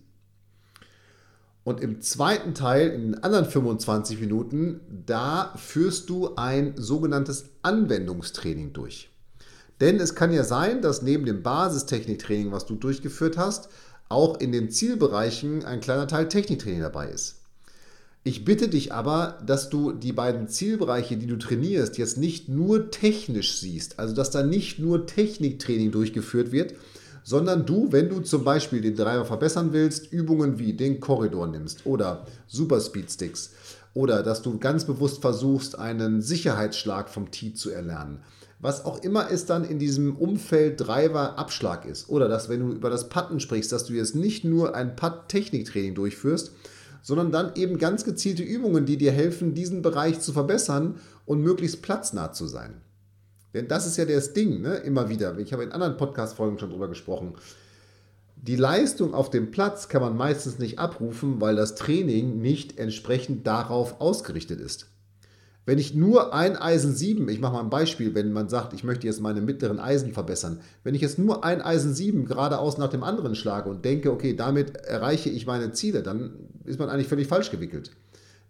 Und 1.63 1.79
im 1.79 2.01
zweiten 2.01 2.53
Teil, 2.53 2.89
in 2.89 3.01
den 3.03 3.24
anderen 3.24 3.46
25 3.46 4.20
Minuten, 4.20 4.82
da 5.05 5.53
führst 5.55 6.10
du 6.10 6.36
ein 6.36 6.74
sogenanntes 6.75 7.46
Anwendungstraining 7.62 8.74
durch. 8.74 9.10
Denn 9.79 10.00
es 10.00 10.13
kann 10.13 10.34
ja 10.34 10.43
sein, 10.43 10.82
dass 10.82 11.01
neben 11.01 11.25
dem 11.25 11.41
Basistechniktraining, 11.41 12.51
was 12.51 12.65
du 12.65 12.75
durchgeführt 12.75 13.38
hast, 13.38 13.70
auch 14.10 14.39
in 14.39 14.51
den 14.51 14.70
Zielbereichen 14.70 15.63
ein 15.63 15.79
kleiner 15.79 16.08
Teil 16.08 16.27
Techniktraining 16.27 16.82
dabei 16.82 17.10
ist. 17.10 17.39
Ich 18.25 18.46
bitte 18.46 18.70
dich 18.70 18.93
aber, 18.93 19.39
dass 19.46 19.70
du 19.70 19.91
die 19.91 20.13
beiden 20.13 20.48
Zielbereiche, 20.48 21.17
die 21.17 21.27
du 21.27 21.38
trainierst, 21.38 21.98
jetzt 21.98 22.17
nicht 22.17 22.48
nur 22.48 22.89
technisch 22.91 23.60
siehst, 23.60 24.00
also 24.00 24.15
dass 24.15 24.32
da 24.32 24.43
nicht 24.43 24.79
nur 24.79 25.05
Techniktraining 25.05 25.91
durchgeführt 25.91 26.53
wird, 26.53 26.75
sondern 27.24 27.65
du, 27.65 27.92
wenn 27.92 28.10
du 28.10 28.20
zum 28.20 28.44
Beispiel 28.44 28.82
den 28.82 28.96
Driver 28.96 29.25
verbessern 29.25 29.74
willst, 29.74 30.12
Übungen 30.12 30.60
wie 30.60 30.74
den 30.74 31.00
Korridor 31.00 31.48
nimmst 31.48 31.86
oder 31.86 32.25
Super 32.48 32.80
Speed 32.80 33.12
Sticks 33.12 33.51
oder 33.94 34.24
dass 34.24 34.42
du 34.42 34.58
ganz 34.58 34.86
bewusst 34.86 35.22
versuchst, 35.22 35.77
einen 35.77 36.22
Sicherheitsschlag 36.22 37.10
vom 37.10 37.32
Tee 37.32 37.53
zu 37.53 37.70
erlernen. 37.70 38.20
Was 38.60 38.86
auch 38.86 39.03
immer 39.03 39.30
es 39.30 39.46
dann 39.46 39.65
in 39.65 39.77
diesem 39.77 40.15
Umfeld 40.15 40.80
Driver 40.80 41.38
Abschlag 41.38 41.86
ist. 41.86 42.08
Oder 42.08 42.30
dass, 42.30 42.48
wenn 42.48 42.62
du 42.62 42.74
über 42.74 42.89
das 42.89 43.10
Putten 43.10 43.42
sprichst, 43.42 43.72
dass 43.74 43.86
du 43.86 43.94
jetzt 43.94 44.15
nicht 44.15 44.46
nur 44.46 44.74
ein 44.74 44.96
Putt-Techniktraining 44.96 45.96
durchführst, 45.96 46.51
sondern 47.01 47.32
dann 47.32 47.51
eben 47.56 47.77
ganz 47.77 48.06
gezielte 48.06 48.44
Übungen, 48.44 48.86
die 48.86 48.98
dir 48.98 49.12
helfen, 49.12 49.53
diesen 49.53 49.82
Bereich 49.82 50.22
zu 50.22 50.32
verbessern 50.32 50.96
und 51.25 51.42
möglichst 51.42 51.82
platznah 51.82 52.32
zu 52.32 52.48
sein. 52.48 52.82
Denn 53.53 53.67
das 53.67 53.86
ist 53.86 53.98
ja 53.98 54.05
das 54.05 54.33
Ding, 54.33 54.62
ne? 54.62 54.75
immer 54.77 55.10
wieder. 55.10 55.38
Ich 55.38 55.53
habe 55.53 55.63
in 55.63 55.72
anderen 55.72 55.98
Podcast-Folgen 55.98 56.57
schon 56.60 56.72
drüber 56.72 56.88
gesprochen. 56.88 57.36
Die 58.36 58.55
Leistung 58.55 59.13
auf 59.13 59.29
dem 59.29 59.51
Platz 59.51 59.88
kann 59.88 60.01
man 60.01 60.17
meistens 60.17 60.60
nicht 60.60 60.79
abrufen, 60.79 61.39
weil 61.39 61.55
das 61.55 61.75
Training 61.75 62.39
nicht 62.39 62.77
entsprechend 62.77 63.48
darauf 63.48 64.01
ausgerichtet 64.01 64.60
ist. 64.60 64.88
Wenn 65.65 65.79
ich 65.79 65.95
nur 65.95 66.33
ein 66.33 66.57
Eisen 66.57 66.93
7, 66.93 67.29
ich 67.29 67.39
mache 67.39 67.53
mal 67.53 67.62
ein 67.62 67.69
Beispiel, 67.69 68.13
wenn 68.15 68.33
man 68.33 68.50
sagt, 68.50 68.74
ich 68.74 68.83
möchte 68.83 69.07
jetzt 69.07 69.22
meine 69.22 69.39
mittleren 69.39 69.79
Eisen 69.79 70.12
verbessern, 70.12 70.60
wenn 70.83 70.93
ich 70.93 71.01
jetzt 71.01 71.17
nur 71.17 71.45
ein 71.45 71.62
Eisen 71.62 71.93
7 71.93 72.25
geradeaus 72.25 72.77
nach 72.77 72.89
dem 72.89 73.03
anderen 73.03 73.33
schlage 73.33 73.69
und 73.69 73.86
denke, 73.86 74.12
okay, 74.12 74.36
damit 74.36 74.75
erreiche 74.75 75.29
ich 75.29 75.45
meine 75.45 75.72
Ziele, 75.72 76.03
dann 76.03 76.33
ist 76.65 76.79
man 76.79 76.89
eigentlich 76.89 77.07
völlig 77.07 77.27
falsch 77.27 77.50
gewickelt. 77.50 77.91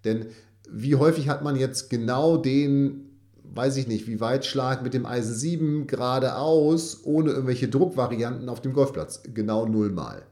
Denn 0.05 0.25
wie 0.67 0.95
häufig 0.95 1.29
hat 1.29 1.43
man 1.43 1.55
jetzt 1.55 1.91
genau 1.91 2.37
den 2.37 3.12
weiß 3.43 3.77
ich 3.77 3.87
nicht, 3.87 4.07
wie 4.07 4.19
weit 4.19 4.45
Schlag 4.45 4.83
mit 4.83 4.93
dem 4.93 5.05
Eisen 5.05 5.35
7 5.35 5.87
geradeaus, 5.87 7.01
ohne 7.03 7.31
irgendwelche 7.31 7.67
Druckvarianten 7.67 8.49
auf 8.49 8.61
dem 8.61 8.73
Golfplatz. 8.73 9.21
Genau 9.33 9.65
nullmal. 9.65 10.23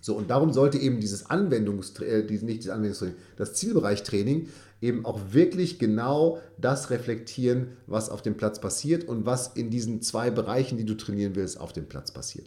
So, 0.00 0.16
und 0.16 0.30
darum 0.30 0.52
sollte 0.52 0.78
eben 0.78 1.00
dieses 1.00 1.28
Anwendungstraining, 1.28 2.28
äh, 2.28 2.44
nicht 2.44 2.64
das 2.64 2.70
Anwendungstraining, 2.70 3.16
das 3.36 3.54
Zielbereichtraining 3.54 4.48
eben 4.80 5.04
auch 5.04 5.20
wirklich 5.32 5.78
genau 5.78 6.40
das 6.58 6.90
reflektieren, 6.90 7.68
was 7.86 8.08
auf 8.08 8.22
dem 8.22 8.36
Platz 8.36 8.60
passiert 8.60 9.06
und 9.06 9.26
was 9.26 9.48
in 9.48 9.68
diesen 9.70 10.00
zwei 10.00 10.30
Bereichen, 10.30 10.78
die 10.78 10.86
du 10.86 10.94
trainieren 10.94 11.36
willst, 11.36 11.60
auf 11.60 11.72
dem 11.72 11.86
Platz 11.86 12.12
passiert. 12.12 12.46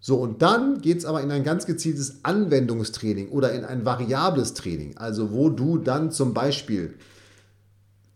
So, 0.00 0.16
und 0.16 0.42
dann 0.42 0.80
geht 0.80 0.98
es 0.98 1.04
aber 1.04 1.20
in 1.20 1.30
ein 1.30 1.44
ganz 1.44 1.66
gezieltes 1.66 2.24
Anwendungstraining 2.24 3.28
oder 3.28 3.52
in 3.52 3.64
ein 3.64 3.84
variables 3.84 4.54
Training, 4.54 4.96
also 4.96 5.32
wo 5.32 5.48
du 5.48 5.78
dann 5.78 6.10
zum 6.10 6.34
Beispiel 6.34 6.94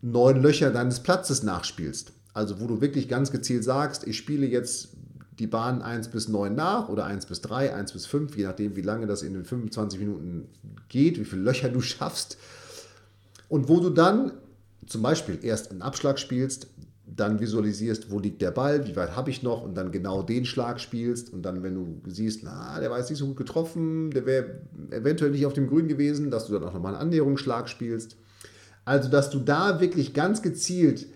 neun 0.01 0.41
Löcher 0.41 0.71
deines 0.71 1.01
Platzes 1.01 1.43
nachspielst. 1.43 2.13
Also 2.33 2.59
wo 2.59 2.67
du 2.67 2.81
wirklich 2.81 3.07
ganz 3.07 3.31
gezielt 3.31 3.63
sagst, 3.63 4.05
ich 4.05 4.17
spiele 4.17 4.45
jetzt 4.45 4.89
die 5.39 5.47
Bahn 5.47 5.81
1 5.81 6.09
bis 6.09 6.27
9 6.27 6.53
nach 6.53 6.89
oder 6.89 7.05
1 7.05 7.25
bis 7.27 7.41
3, 7.41 7.73
1 7.73 7.93
bis 7.93 8.05
5, 8.05 8.37
je 8.37 8.45
nachdem, 8.45 8.75
wie 8.75 8.81
lange 8.81 9.07
das 9.07 9.21
in 9.21 9.33
den 9.33 9.45
25 9.45 9.99
Minuten 9.99 10.47
geht, 10.89 11.19
wie 11.19 11.25
viele 11.25 11.43
Löcher 11.43 11.69
du 11.69 11.81
schaffst. 11.81 12.37
Und 13.49 13.69
wo 13.69 13.79
du 13.79 13.89
dann 13.89 14.31
zum 14.85 15.01
Beispiel 15.01 15.39
erst 15.41 15.71
einen 15.71 15.81
Abschlag 15.81 16.19
spielst, 16.19 16.67
dann 17.05 17.39
visualisierst, 17.39 18.11
wo 18.11 18.19
liegt 18.19 18.41
der 18.41 18.51
Ball, 18.51 18.85
wie 18.85 18.95
weit 18.95 19.15
habe 19.15 19.29
ich 19.29 19.41
noch 19.41 19.63
und 19.63 19.75
dann 19.75 19.91
genau 19.91 20.21
den 20.21 20.45
Schlag 20.45 20.79
spielst 20.79 21.31
und 21.31 21.41
dann, 21.43 21.63
wenn 21.63 21.73
du 21.73 22.01
siehst, 22.11 22.43
na, 22.43 22.79
der 22.79 22.91
war 22.91 22.99
jetzt 22.99 23.09
nicht 23.09 23.19
so 23.19 23.27
gut 23.27 23.37
getroffen, 23.37 24.11
der 24.11 24.25
wäre 24.25 24.61
eventuell 24.91 25.31
nicht 25.31 25.45
auf 25.45 25.53
dem 25.53 25.67
Grün 25.67 25.87
gewesen, 25.87 26.31
dass 26.31 26.47
du 26.47 26.53
dann 26.53 26.63
auch 26.63 26.73
nochmal 26.73 26.93
einen 26.93 27.03
Annäherungsschlag 27.03 27.69
spielst. 27.69 28.17
Also, 28.87 29.09
dass 29.09 29.29
du 29.29 29.39
da 29.39 29.81
wirklich 29.81 30.13
ganz 30.13 30.41
gezielt 30.41 31.07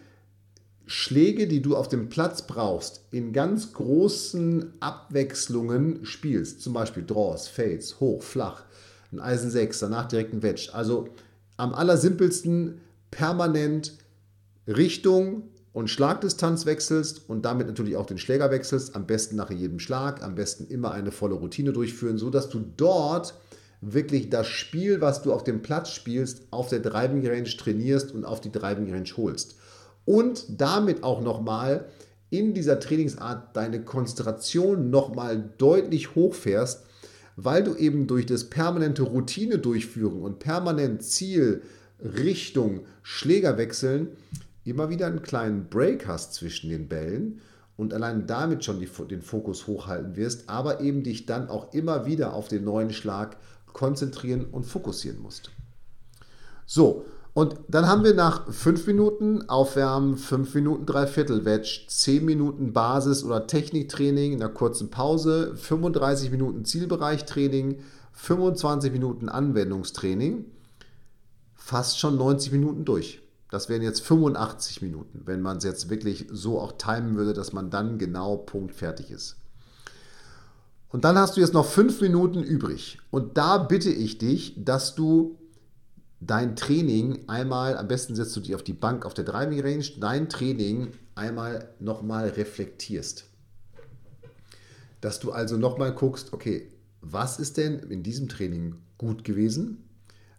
Schläge, 0.85 1.47
die 1.47 1.61
du 1.61 1.77
auf 1.77 1.87
dem 1.87 2.09
Platz 2.09 2.45
brauchst, 2.45 3.05
in 3.11 3.31
ganz 3.31 3.71
großen 3.71 4.73
Abwechslungen 4.81 6.03
spielst. 6.05 6.59
Zum 6.59 6.73
Beispiel 6.73 7.05
Draws, 7.05 7.47
Fades, 7.47 8.01
hoch, 8.01 8.23
flach, 8.23 8.65
ein 9.13 9.21
Eisen 9.21 9.49
6, 9.49 9.79
danach 9.79 10.09
direkt 10.09 10.33
ein 10.33 10.43
Wedge. 10.43 10.71
Also 10.73 11.07
am 11.55 11.73
allersimpelsten 11.73 12.81
permanent 13.09 13.93
Richtung 14.67 15.43
und 15.71 15.89
Schlagdistanz 15.89 16.65
wechselst 16.65 17.29
und 17.29 17.45
damit 17.45 17.67
natürlich 17.67 17.95
auch 17.95 18.05
den 18.05 18.17
Schläger 18.17 18.51
wechselst. 18.51 18.97
Am 18.97 19.07
besten 19.07 19.37
nach 19.37 19.49
jedem 19.49 19.79
Schlag, 19.79 20.21
am 20.21 20.35
besten 20.35 20.65
immer 20.67 20.91
eine 20.91 21.13
volle 21.13 21.35
Routine 21.35 21.71
durchführen, 21.71 22.17
sodass 22.17 22.49
du 22.49 22.65
dort 22.75 23.33
wirklich 23.81 24.29
das 24.29 24.47
Spiel, 24.47 25.01
was 25.01 25.23
du 25.23 25.33
auf 25.33 25.43
dem 25.43 25.61
Platz 25.61 25.89
spielst, 25.89 26.43
auf 26.51 26.69
der 26.69 26.79
Driving 26.79 27.27
Range 27.27 27.43
trainierst 27.43 28.13
und 28.13 28.25
auf 28.25 28.39
die 28.39 28.51
Driving 28.51 28.91
Range 28.93 29.09
holst. 29.17 29.55
Und 30.05 30.45
damit 30.61 31.03
auch 31.03 31.21
nochmal 31.21 31.85
in 32.29 32.53
dieser 32.53 32.79
Trainingsart 32.79 33.55
deine 33.55 33.83
Konzentration 33.83 34.89
nochmal 34.89 35.51
deutlich 35.57 36.15
hochfährst, 36.15 36.85
weil 37.35 37.63
du 37.63 37.75
eben 37.75 38.07
durch 38.07 38.25
das 38.25 38.50
permanente 38.50 39.03
Routine 39.03 39.57
durchführen 39.57 40.21
und 40.21 40.39
permanent 40.39 41.03
Ziel, 41.03 41.61
Richtung, 42.00 42.81
Schläger 43.03 43.57
wechseln, 43.57 44.09
immer 44.63 44.89
wieder 44.89 45.07
einen 45.07 45.21
kleinen 45.21 45.69
Break 45.69 46.07
hast 46.07 46.33
zwischen 46.33 46.69
den 46.69 46.88
Bällen 46.88 47.41
und 47.77 47.93
allein 47.93 48.27
damit 48.27 48.63
schon 48.63 48.79
die, 48.79 48.89
den 49.09 49.21
Fokus 49.21 49.67
hochhalten 49.67 50.15
wirst, 50.15 50.50
aber 50.50 50.81
eben 50.81 51.03
dich 51.03 51.25
dann 51.25 51.50
auch 51.50 51.73
immer 51.73 52.05
wieder 52.05 52.33
auf 52.33 52.47
den 52.47 52.63
neuen 52.63 52.91
Schlag 52.91 53.38
konzentrieren 53.73 54.45
und 54.45 54.65
fokussieren 54.65 55.21
musst. 55.21 55.51
So, 56.65 57.05
und 57.33 57.55
dann 57.69 57.87
haben 57.87 58.03
wir 58.03 58.13
nach 58.13 58.51
5 58.51 58.87
Minuten 58.87 59.47
Aufwärmen, 59.49 60.17
5 60.17 60.53
Minuten 60.53 60.85
Dreiviertel 60.85 61.45
Wedge, 61.45 61.85
10 61.87 62.25
Minuten 62.25 62.73
Basis- 62.73 63.23
oder 63.23 63.47
Techniktraining 63.47 64.33
in 64.33 64.41
einer 64.41 64.51
kurzen 64.51 64.89
Pause, 64.89 65.53
35 65.55 66.29
Minuten 66.31 66.65
Zielbereichtraining, 66.65 67.79
25 68.11 68.91
Minuten 68.91 69.29
Anwendungstraining, 69.29 70.45
fast 71.55 71.99
schon 71.99 72.17
90 72.17 72.51
Minuten 72.51 72.83
durch. 72.83 73.21
Das 73.49 73.69
wären 73.69 73.81
jetzt 73.81 74.01
85 74.01 74.81
Minuten, 74.81 75.21
wenn 75.25 75.41
man 75.41 75.57
es 75.57 75.63
jetzt 75.63 75.89
wirklich 75.89 76.27
so 76.31 76.59
auch 76.59 76.73
timen 76.73 77.15
würde, 77.15 77.33
dass 77.33 77.53
man 77.53 77.69
dann 77.69 77.97
genau 77.97 78.37
punktfertig 78.37 79.09
ist. 79.11 79.40
Und 80.91 81.05
dann 81.05 81.17
hast 81.17 81.38
du 81.38 81.41
jetzt 81.41 81.53
noch 81.53 81.65
fünf 81.65 82.01
Minuten 82.01 82.43
übrig. 82.43 83.00
Und 83.12 83.38
da 83.38 83.57
bitte 83.57 83.89
ich 83.89 84.17
dich, 84.17 84.55
dass 84.57 84.93
du 84.95 85.38
dein 86.19 86.55
Training 86.55 87.27
einmal, 87.27 87.77
am 87.77 87.88
besten 87.88 88.15
setzt 88.15 88.36
du 88.36 88.41
dich 88.41 88.55
auf 88.55 88.63
die 88.63 88.74
Bank 88.74 89.05
auf 89.05 89.13
der 89.13 89.24
Driving 89.25 89.62
Range, 89.62 89.86
dein 90.00 90.29
Training 90.29 90.89
einmal 91.15 91.69
nochmal 91.79 92.29
reflektierst. 92.29 93.25
Dass 95.00 95.19
du 95.19 95.31
also 95.31 95.57
nochmal 95.57 95.95
guckst, 95.95 96.33
okay, 96.33 96.71
was 97.01 97.39
ist 97.39 97.57
denn 97.57 97.79
in 97.79 98.03
diesem 98.03 98.29
Training 98.29 98.75
gut 98.98 99.24
gewesen? 99.24 99.89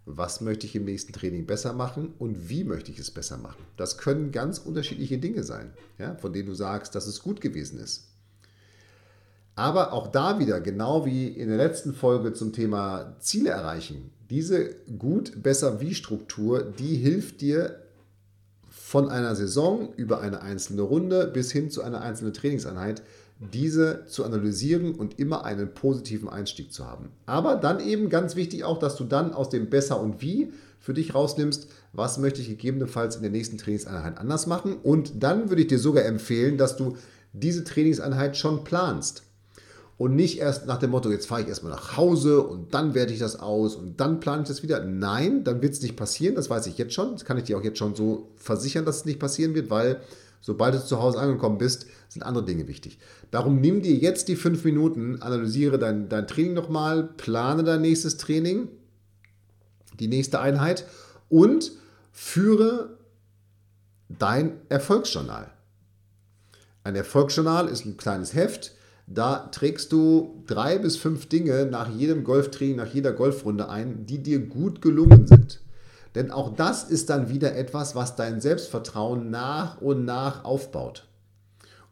Was 0.04 0.40
möchte 0.40 0.66
ich 0.66 0.76
im 0.76 0.84
nächsten 0.84 1.12
Training 1.12 1.46
besser 1.46 1.72
machen 1.72 2.14
und 2.18 2.48
wie 2.48 2.64
möchte 2.64 2.92
ich 2.92 2.98
es 2.98 3.10
besser 3.10 3.38
machen? 3.38 3.62
Das 3.76 3.98
können 3.98 4.32
ganz 4.32 4.58
unterschiedliche 4.58 5.18
Dinge 5.18 5.44
sein, 5.44 5.72
ja, 5.98 6.16
von 6.16 6.32
denen 6.32 6.48
du 6.48 6.54
sagst, 6.54 6.94
dass 6.94 7.06
es 7.06 7.22
gut 7.22 7.40
gewesen 7.40 7.78
ist. 7.78 8.08
Aber 9.54 9.92
auch 9.92 10.08
da 10.08 10.38
wieder, 10.38 10.60
genau 10.60 11.04
wie 11.04 11.28
in 11.28 11.48
der 11.48 11.58
letzten 11.58 11.92
Folge 11.92 12.32
zum 12.32 12.52
Thema 12.52 13.16
Ziele 13.20 13.50
erreichen, 13.50 14.10
diese 14.30 14.76
gut, 14.98 15.42
besser, 15.42 15.80
wie 15.80 15.94
Struktur, 15.94 16.62
die 16.62 16.96
hilft 16.96 17.42
dir 17.42 17.82
von 18.70 19.10
einer 19.10 19.34
Saison 19.34 19.92
über 19.96 20.20
eine 20.20 20.40
einzelne 20.40 20.82
Runde 20.82 21.26
bis 21.26 21.52
hin 21.52 21.70
zu 21.70 21.82
einer 21.82 22.00
einzelnen 22.00 22.32
Trainingseinheit, 22.32 23.02
diese 23.52 24.06
zu 24.06 24.24
analysieren 24.24 24.94
und 24.94 25.18
immer 25.18 25.44
einen 25.44 25.74
positiven 25.74 26.28
Einstieg 26.28 26.72
zu 26.72 26.86
haben. 26.86 27.10
Aber 27.26 27.56
dann 27.56 27.80
eben 27.80 28.08
ganz 28.08 28.36
wichtig 28.36 28.64
auch, 28.64 28.78
dass 28.78 28.96
du 28.96 29.04
dann 29.04 29.34
aus 29.34 29.48
dem 29.48 29.68
Besser 29.68 30.00
und 30.00 30.22
Wie 30.22 30.52
für 30.78 30.94
dich 30.94 31.14
rausnimmst, 31.14 31.68
was 31.92 32.18
möchte 32.18 32.40
ich 32.40 32.48
gegebenenfalls 32.48 33.16
in 33.16 33.22
der 33.22 33.30
nächsten 33.30 33.58
Trainingseinheit 33.58 34.18
anders 34.18 34.46
machen. 34.46 34.76
Und 34.76 35.22
dann 35.22 35.48
würde 35.48 35.62
ich 35.62 35.68
dir 35.68 35.78
sogar 35.78 36.04
empfehlen, 36.04 36.58
dass 36.58 36.76
du 36.76 36.96
diese 37.32 37.64
Trainingseinheit 37.64 38.36
schon 38.36 38.64
planst. 38.64 39.24
Und 40.02 40.16
nicht 40.16 40.40
erst 40.40 40.66
nach 40.66 40.78
dem 40.78 40.90
Motto, 40.90 41.12
jetzt 41.12 41.26
fahre 41.26 41.42
ich 41.42 41.46
erstmal 41.46 41.70
nach 41.70 41.96
Hause 41.96 42.42
und 42.42 42.74
dann 42.74 42.92
werte 42.92 43.12
ich 43.12 43.20
das 43.20 43.38
aus 43.38 43.76
und 43.76 44.00
dann 44.00 44.18
plane 44.18 44.42
ich 44.42 44.48
das 44.48 44.64
wieder. 44.64 44.84
Nein, 44.84 45.44
dann 45.44 45.62
wird 45.62 45.74
es 45.74 45.80
nicht 45.80 45.94
passieren, 45.94 46.34
das 46.34 46.50
weiß 46.50 46.66
ich 46.66 46.76
jetzt 46.76 46.92
schon. 46.92 47.12
Das 47.12 47.24
kann 47.24 47.38
ich 47.38 47.44
dir 47.44 47.56
auch 47.56 47.62
jetzt 47.62 47.78
schon 47.78 47.94
so 47.94 48.32
versichern, 48.34 48.84
dass 48.84 48.96
es 48.96 49.04
nicht 49.04 49.20
passieren 49.20 49.54
wird, 49.54 49.70
weil 49.70 50.00
sobald 50.40 50.74
du 50.74 50.84
zu 50.84 51.00
Hause 51.00 51.20
angekommen 51.20 51.56
bist, 51.56 51.86
sind 52.08 52.24
andere 52.24 52.44
Dinge 52.44 52.66
wichtig. 52.66 52.98
Darum 53.30 53.60
nimm 53.60 53.80
dir 53.80 53.94
jetzt 53.94 54.26
die 54.26 54.34
fünf 54.34 54.64
Minuten, 54.64 55.22
analysiere 55.22 55.78
dein, 55.78 56.08
dein 56.08 56.26
Training 56.26 56.54
nochmal, 56.54 57.04
plane 57.04 57.62
dein 57.62 57.82
nächstes 57.82 58.16
Training, 58.16 58.66
die 60.00 60.08
nächste 60.08 60.40
Einheit 60.40 60.84
und 61.28 61.70
führe 62.10 62.98
dein 64.08 64.54
Erfolgsjournal. 64.68 65.52
Ein 66.82 66.96
Erfolgsjournal 66.96 67.68
ist 67.68 67.84
ein 67.84 67.96
kleines 67.96 68.34
Heft, 68.34 68.72
da 69.14 69.48
trägst 69.52 69.92
du 69.92 70.42
drei 70.46 70.78
bis 70.78 70.96
fünf 70.96 71.28
Dinge 71.28 71.66
nach 71.66 71.90
jedem 71.90 72.24
Golftraining, 72.24 72.76
nach 72.76 72.92
jeder 72.92 73.12
Golfrunde 73.12 73.68
ein, 73.68 74.06
die 74.06 74.22
dir 74.22 74.38
gut 74.40 74.80
gelungen 74.80 75.26
sind. 75.26 75.60
Denn 76.14 76.30
auch 76.30 76.54
das 76.54 76.84
ist 76.84 77.10
dann 77.10 77.28
wieder 77.28 77.56
etwas, 77.56 77.94
was 77.94 78.16
dein 78.16 78.40
Selbstvertrauen 78.40 79.30
nach 79.30 79.80
und 79.80 80.04
nach 80.04 80.44
aufbaut. 80.44 81.08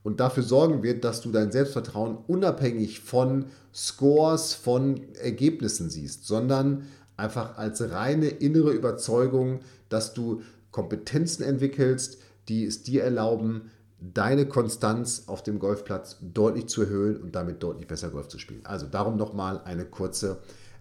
Und 0.02 0.20
dafür 0.20 0.42
sorgen 0.42 0.82
wird, 0.82 1.04
dass 1.04 1.20
du 1.20 1.30
dein 1.30 1.52
Selbstvertrauen 1.52 2.18
unabhängig 2.26 3.00
von 3.00 3.46
Scores, 3.74 4.54
von 4.54 5.00
Ergebnissen 5.22 5.90
siehst, 5.90 6.26
sondern 6.26 6.84
einfach 7.16 7.58
als 7.58 7.82
reine 7.90 8.28
innere 8.28 8.70
Überzeugung, 8.70 9.60
dass 9.88 10.14
du 10.14 10.42
Kompetenzen 10.70 11.42
entwickelst, 11.42 12.18
die 12.48 12.64
es 12.64 12.82
dir 12.82 13.04
erlauben, 13.04 13.70
deine 14.00 14.46
Konstanz 14.46 15.24
auf 15.26 15.42
dem 15.42 15.58
Golfplatz 15.58 16.18
deutlich 16.20 16.68
zu 16.68 16.82
erhöhen 16.82 17.18
und 17.18 17.34
damit 17.34 17.62
deutlich 17.62 17.86
besser 17.86 18.08
Golf 18.08 18.28
zu 18.28 18.38
spielen. 18.38 18.62
Also 18.64 18.86
darum 18.86 19.16
nochmal 19.16 19.60
eine 19.64 19.84
kurze 19.84 20.38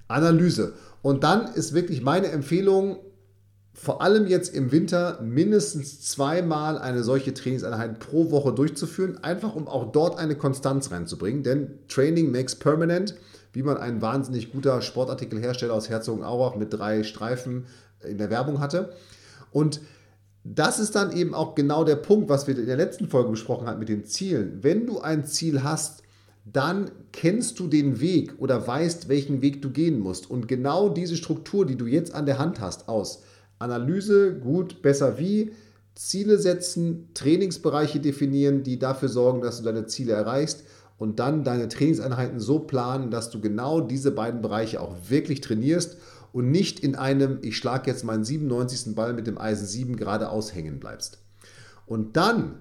Analyse. 0.07 0.73
Und 1.01 1.23
dann 1.23 1.53
ist 1.53 1.73
wirklich 1.73 2.01
meine 2.01 2.27
Empfehlung, 2.27 2.99
vor 3.73 4.01
allem 4.01 4.27
jetzt 4.27 4.53
im 4.53 4.71
Winter 4.71 5.19
mindestens 5.21 6.01
zweimal 6.01 6.77
eine 6.77 7.03
solche 7.03 7.33
Trainingseinheit 7.33 7.99
pro 7.99 8.31
Woche 8.31 8.51
durchzuführen, 8.53 9.23
einfach 9.23 9.55
um 9.55 9.67
auch 9.67 9.91
dort 9.91 10.17
eine 10.17 10.35
Konstanz 10.35 10.91
reinzubringen. 10.91 11.43
Denn 11.43 11.79
Training 11.87 12.31
makes 12.31 12.55
permanent, 12.55 13.15
wie 13.53 13.63
man 13.63 13.77
ein 13.77 14.01
wahnsinnig 14.01 14.51
guter 14.51 14.81
Sportartikelhersteller 14.81 15.73
aus 15.73 15.89
Herzogenaurach 15.89 16.55
mit 16.55 16.73
drei 16.73 17.03
Streifen 17.03 17.67
in 18.03 18.17
der 18.17 18.29
Werbung 18.29 18.59
hatte. 18.59 18.93
Und 19.51 19.81
das 20.43 20.79
ist 20.79 20.95
dann 20.95 21.11
eben 21.11 21.33
auch 21.33 21.55
genau 21.55 21.83
der 21.83 21.97
Punkt, 21.97 22.29
was 22.29 22.47
wir 22.47 22.57
in 22.57 22.65
der 22.65 22.77
letzten 22.77 23.07
Folge 23.07 23.31
besprochen 23.31 23.67
haben 23.67 23.79
mit 23.79 23.89
den 23.89 24.05
Zielen. 24.05 24.59
Wenn 24.61 24.87
du 24.87 24.99
ein 24.99 25.25
Ziel 25.25 25.63
hast, 25.63 26.03
dann 26.45 26.91
kennst 27.11 27.59
du 27.59 27.67
den 27.67 27.99
Weg 27.99 28.33
oder 28.39 28.65
weißt, 28.65 29.09
welchen 29.09 29.41
Weg 29.41 29.61
du 29.61 29.69
gehen 29.69 29.99
musst. 29.99 30.29
Und 30.29 30.47
genau 30.47 30.89
diese 30.89 31.17
Struktur, 31.17 31.65
die 31.65 31.75
du 31.75 31.85
jetzt 31.85 32.13
an 32.13 32.25
der 32.25 32.39
Hand 32.39 32.59
hast, 32.59 32.87
aus 32.87 33.23
Analyse, 33.59 34.33
gut, 34.39 34.81
besser 34.81 35.19
wie, 35.19 35.51
Ziele 35.95 36.39
setzen, 36.39 37.09
Trainingsbereiche 37.13 37.99
definieren, 37.99 38.63
die 38.63 38.79
dafür 38.79 39.09
sorgen, 39.09 39.41
dass 39.41 39.57
du 39.57 39.63
deine 39.63 39.85
Ziele 39.85 40.13
erreichst 40.13 40.63
und 40.97 41.19
dann 41.19 41.43
deine 41.43 41.67
Trainingseinheiten 41.67 42.39
so 42.39 42.59
planen, 42.59 43.11
dass 43.11 43.29
du 43.29 43.41
genau 43.41 43.81
diese 43.81 44.11
beiden 44.11 44.41
Bereiche 44.41 44.79
auch 44.79 44.95
wirklich 45.09 45.41
trainierst 45.41 45.97
und 46.31 46.51
nicht 46.51 46.79
in 46.79 46.95
einem, 46.95 47.39
ich 47.41 47.57
schlage 47.57 47.89
jetzt 47.89 48.03
meinen 48.03 48.23
97. 48.23 48.95
Ball 48.95 49.13
mit 49.13 49.27
dem 49.27 49.37
Eisen 49.37 49.65
7 49.65 49.95
geradeaus 49.95 50.53
hängen 50.53 50.79
bleibst. 50.79 51.19
Und 51.85 52.15
dann 52.17 52.59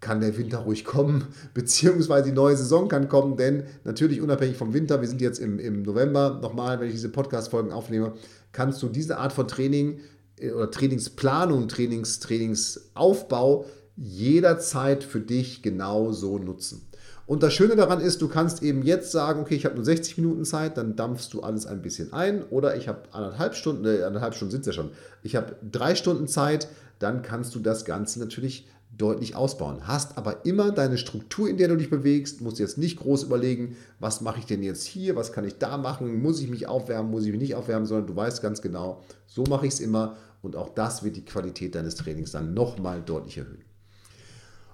kann 0.00 0.20
der 0.20 0.36
Winter 0.36 0.58
ruhig 0.58 0.84
kommen, 0.84 1.26
beziehungsweise 1.54 2.24
die 2.24 2.34
neue 2.34 2.56
Saison 2.56 2.88
kann 2.88 3.08
kommen, 3.08 3.36
denn 3.36 3.64
natürlich 3.84 4.20
unabhängig 4.20 4.56
vom 4.56 4.74
Winter, 4.74 5.00
wir 5.00 5.08
sind 5.08 5.22
jetzt 5.22 5.38
im, 5.38 5.58
im 5.58 5.82
November, 5.82 6.38
nochmal, 6.42 6.78
wenn 6.80 6.88
ich 6.88 6.94
diese 6.94 7.08
Podcast-Folgen 7.08 7.72
aufnehme, 7.72 8.12
kannst 8.52 8.82
du 8.82 8.88
diese 8.88 9.18
Art 9.18 9.32
von 9.32 9.48
Training 9.48 10.00
äh, 10.38 10.50
oder 10.50 10.70
Trainingsplanung, 10.70 11.68
Trainings, 11.68 12.20
Trainingsaufbau 12.20 13.64
jederzeit 13.96 15.04
für 15.04 15.20
dich 15.20 15.62
genau 15.62 16.12
so 16.12 16.38
nutzen. 16.38 16.88
Und 17.26 17.42
das 17.42 17.54
Schöne 17.54 17.76
daran 17.76 18.00
ist, 18.00 18.20
du 18.20 18.28
kannst 18.28 18.62
eben 18.62 18.82
jetzt 18.82 19.12
sagen, 19.12 19.40
okay, 19.40 19.54
ich 19.54 19.64
habe 19.64 19.76
nur 19.76 19.84
60 19.84 20.18
Minuten 20.18 20.44
Zeit, 20.44 20.76
dann 20.76 20.96
dampfst 20.96 21.28
du 21.32 21.42
alles 21.42 21.66
ein 21.66 21.80
bisschen 21.80 22.12
ein. 22.12 22.42
Oder 22.44 22.76
ich 22.76 22.88
habe 22.88 23.02
anderthalb 23.12 23.54
Stunden, 23.54 23.84
äh, 23.84 24.02
anderthalb 24.02 24.34
Stunden 24.34 24.50
sind 24.50 24.60
es 24.62 24.66
ja 24.66 24.72
schon. 24.72 24.90
Ich 25.22 25.36
habe 25.36 25.56
drei 25.70 25.94
Stunden 25.94 26.26
Zeit, 26.26 26.68
dann 26.98 27.22
kannst 27.22 27.54
du 27.54 27.60
das 27.60 27.84
Ganze 27.84 28.18
natürlich 28.18 28.66
deutlich 28.96 29.34
ausbauen. 29.34 29.86
Hast 29.86 30.18
aber 30.18 30.44
immer 30.44 30.70
deine 30.70 30.98
Struktur, 30.98 31.48
in 31.48 31.56
der 31.56 31.68
du 31.68 31.76
dich 31.76 31.88
bewegst, 31.88 32.40
musst 32.42 32.58
jetzt 32.58 32.76
nicht 32.76 32.98
groß 32.98 33.22
überlegen, 33.22 33.76
was 34.00 34.20
mache 34.20 34.38
ich 34.38 34.46
denn 34.46 34.62
jetzt 34.62 34.84
hier, 34.84 35.16
was 35.16 35.32
kann 35.32 35.44
ich 35.44 35.58
da 35.58 35.78
machen, 35.78 36.20
muss 36.20 36.40
ich 36.40 36.50
mich 36.50 36.66
aufwärmen, 36.66 37.10
muss 37.10 37.24
ich 37.24 37.30
mich 37.30 37.40
nicht 37.40 37.54
aufwärmen, 37.54 37.86
sondern 37.86 38.06
du 38.06 38.14
weißt 38.14 38.42
ganz 38.42 38.60
genau, 38.60 39.02
so 39.26 39.44
mache 39.44 39.66
ich 39.66 39.72
es 39.72 39.80
immer 39.80 40.16
und 40.42 40.56
auch 40.56 40.68
das 40.68 41.02
wird 41.02 41.16
die 41.16 41.24
Qualität 41.24 41.74
deines 41.74 41.94
Trainings 41.94 42.32
dann 42.32 42.52
nochmal 42.52 43.00
deutlich 43.00 43.38
erhöhen. 43.38 43.64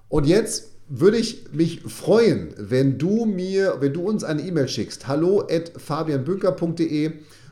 Und 0.09 0.25
jetzt 0.25 0.78
würde 0.89 1.17
ich 1.17 1.53
mich 1.53 1.81
freuen, 1.83 2.53
wenn 2.57 2.97
du 2.97 3.25
mir, 3.25 3.77
wenn 3.79 3.93
du 3.93 4.01
uns 4.01 4.23
eine 4.23 4.41
E-Mail 4.41 4.67
schickst. 4.67 5.07
Hallo 5.07 5.41
at 5.41 5.71
fabianbünker.de 5.77 7.11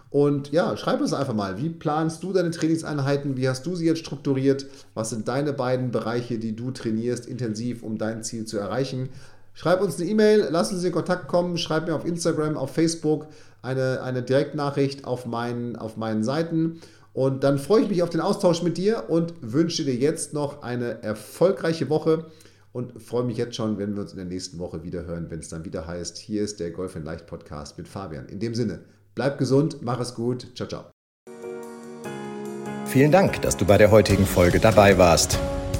und 0.10 0.52
ja, 0.52 0.76
schreib 0.76 1.02
uns 1.02 1.14
einfach 1.14 1.36
mal, 1.36 1.62
wie 1.62 1.70
planst 1.70 2.24
du 2.24 2.34
deine 2.34 2.50
Trainingseinheiten? 2.50 3.38
Wie 3.38 3.48
hast 3.48 3.64
du 3.68 3.76
sie 3.76 3.86
jetzt 3.86 4.00
strukturiert? 4.00 4.66
Was 4.96 5.12
sind 5.12 5.28
deine 5.28 5.54
beiden 5.54 5.92
Bereiche, 5.92 6.40
die 6.40 6.56
du 6.56 6.72
trainierst 6.72 7.28
intensiv, 7.28 7.84
um 7.84 8.00
dein 8.00 8.24
Ziel 8.24 8.46
zu 8.46 8.58
erreichen? 8.58 9.10
Schreib 9.54 9.82
uns 9.82 10.00
eine 10.00 10.10
E-Mail, 10.10 10.48
lass 10.50 10.72
uns 10.72 10.84
in 10.84 10.92
Kontakt 10.92 11.28
kommen, 11.28 11.60
schreib 11.60 11.88
mir 11.88 11.96
auf 11.96 12.06
Instagram, 12.06 12.58
auf 12.58 12.72
Facebook 12.72 13.28
eine, 13.62 14.02
eine 14.02 14.24
Direktnachricht 14.24 15.06
auf 15.06 15.28
meinen, 15.28 15.76
auf 15.76 15.96
meinen 15.96 16.24
Seiten. 16.24 16.80
Und 17.14 17.44
dann 17.44 17.60
freue 17.60 17.84
ich 17.84 17.90
mich 17.90 18.02
auf 18.02 18.10
den 18.10 18.22
Austausch 18.22 18.64
mit 18.64 18.78
dir 18.78 19.06
und 19.10 19.34
wünsche 19.42 19.84
dir 19.84 19.96
jetzt 19.96 20.34
noch 20.34 20.64
eine 20.64 21.04
erfolgreiche 21.04 21.90
Woche 21.90 22.26
und 22.78 23.02
freue 23.02 23.24
mich 23.24 23.38
jetzt 23.38 23.56
schon, 23.56 23.80
wenn 23.80 23.96
wir 23.96 24.04
uns 24.04 24.12
in 24.12 24.18
der 24.18 24.28
nächsten 24.28 24.60
Woche 24.60 24.84
wieder 24.84 25.06
hören, 25.06 25.32
wenn 25.32 25.40
es 25.40 25.50
dann 25.50 25.66
wieder 25.66 25.88
heißt, 25.88 26.20
hier 26.20 26.44
ist 26.44 26.60
der 26.60 26.70
Golf 26.70 26.96
in 26.96 27.04
Leicht 27.04 27.26
Podcast 27.26 27.80
mit 27.80 27.88
Fabian. 27.88 28.28
In 28.28 28.40
dem 28.40 28.54
Sinne, 28.54 28.82
bleib 29.16 29.40
gesund, 29.40 29.78
mach 29.82 30.00
es 30.00 30.14
gut, 30.14 30.56
ciao, 30.56 30.70
ciao. 30.70 30.84
Vielen 32.86 33.12
Dank, 33.12 33.42
dass 33.42 33.58
du 33.58 33.66
bei 33.66 33.80
der 33.80 33.90
heutigen 33.90 34.28
Folge 34.28 34.60
dabei 34.60 35.00
warst. 35.00 35.40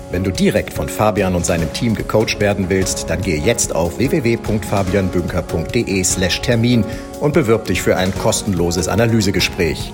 Wenn 0.10 0.24
du 0.24 0.32
direkt 0.32 0.74
von 0.74 0.90
Fabian 0.90 1.36
und 1.36 1.46
seinem 1.46 1.72
Team 1.72 1.94
gecoacht 1.94 2.40
werden 2.40 2.68
willst, 2.70 3.12
dann 3.12 3.22
gehe 3.22 3.40
jetzt 3.40 3.76
auf 3.76 4.00
www.fabianbünker.de/termin 4.00 6.84
und 7.20 7.34
bewirb 7.34 7.66
dich 7.66 7.84
für 7.84 7.96
ein 7.96 8.12
kostenloses 8.16 8.88
Analysegespräch. 8.88 9.94